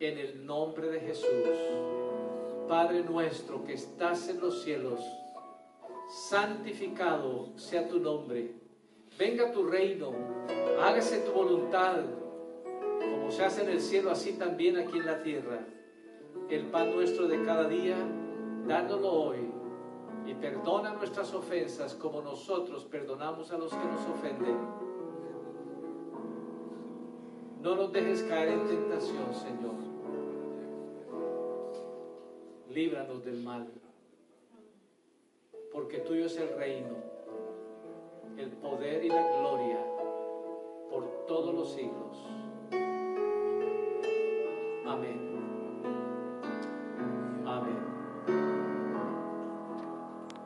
en 0.00 0.18
el 0.18 0.44
nombre 0.44 0.88
de 0.88 1.00
Jesús. 1.00 2.01
Padre 2.68 3.02
nuestro 3.02 3.64
que 3.64 3.74
estás 3.74 4.28
en 4.28 4.40
los 4.40 4.62
cielos, 4.62 5.00
santificado 6.08 7.56
sea 7.56 7.88
tu 7.88 7.98
nombre. 7.98 8.54
Venga 9.18 9.52
tu 9.52 9.64
reino, 9.66 10.12
hágase 10.80 11.20
tu 11.20 11.32
voluntad, 11.32 12.00
como 12.98 13.30
se 13.30 13.44
hace 13.44 13.62
en 13.62 13.70
el 13.70 13.80
cielo, 13.80 14.10
así 14.10 14.32
también 14.34 14.78
aquí 14.78 14.98
en 14.98 15.06
la 15.06 15.22
tierra. 15.22 15.66
El 16.48 16.66
pan 16.66 16.94
nuestro 16.94 17.28
de 17.28 17.44
cada 17.44 17.68
día, 17.68 17.96
dándolo 18.66 19.12
hoy, 19.12 19.52
y 20.26 20.34
perdona 20.34 20.94
nuestras 20.94 21.32
ofensas 21.34 21.94
como 21.94 22.22
nosotros 22.22 22.84
perdonamos 22.84 23.50
a 23.52 23.58
los 23.58 23.70
que 23.70 23.84
nos 23.84 24.06
ofenden. 24.08 24.56
No 27.60 27.76
nos 27.76 27.92
dejes 27.92 28.22
caer 28.24 28.48
en 28.48 28.66
tentación, 28.66 29.34
Señor 29.34 29.91
líbranos 32.74 33.24
del 33.24 33.42
mal, 33.42 33.66
porque 35.72 35.98
tuyo 35.98 36.26
es 36.26 36.36
el 36.36 36.48
reino, 36.56 36.96
el 38.38 38.50
poder 38.52 39.04
y 39.04 39.08
la 39.08 39.26
gloria 39.38 39.78
por 40.90 41.26
todos 41.26 41.54
los 41.54 41.72
siglos. 41.72 42.18
Amén. 44.86 45.31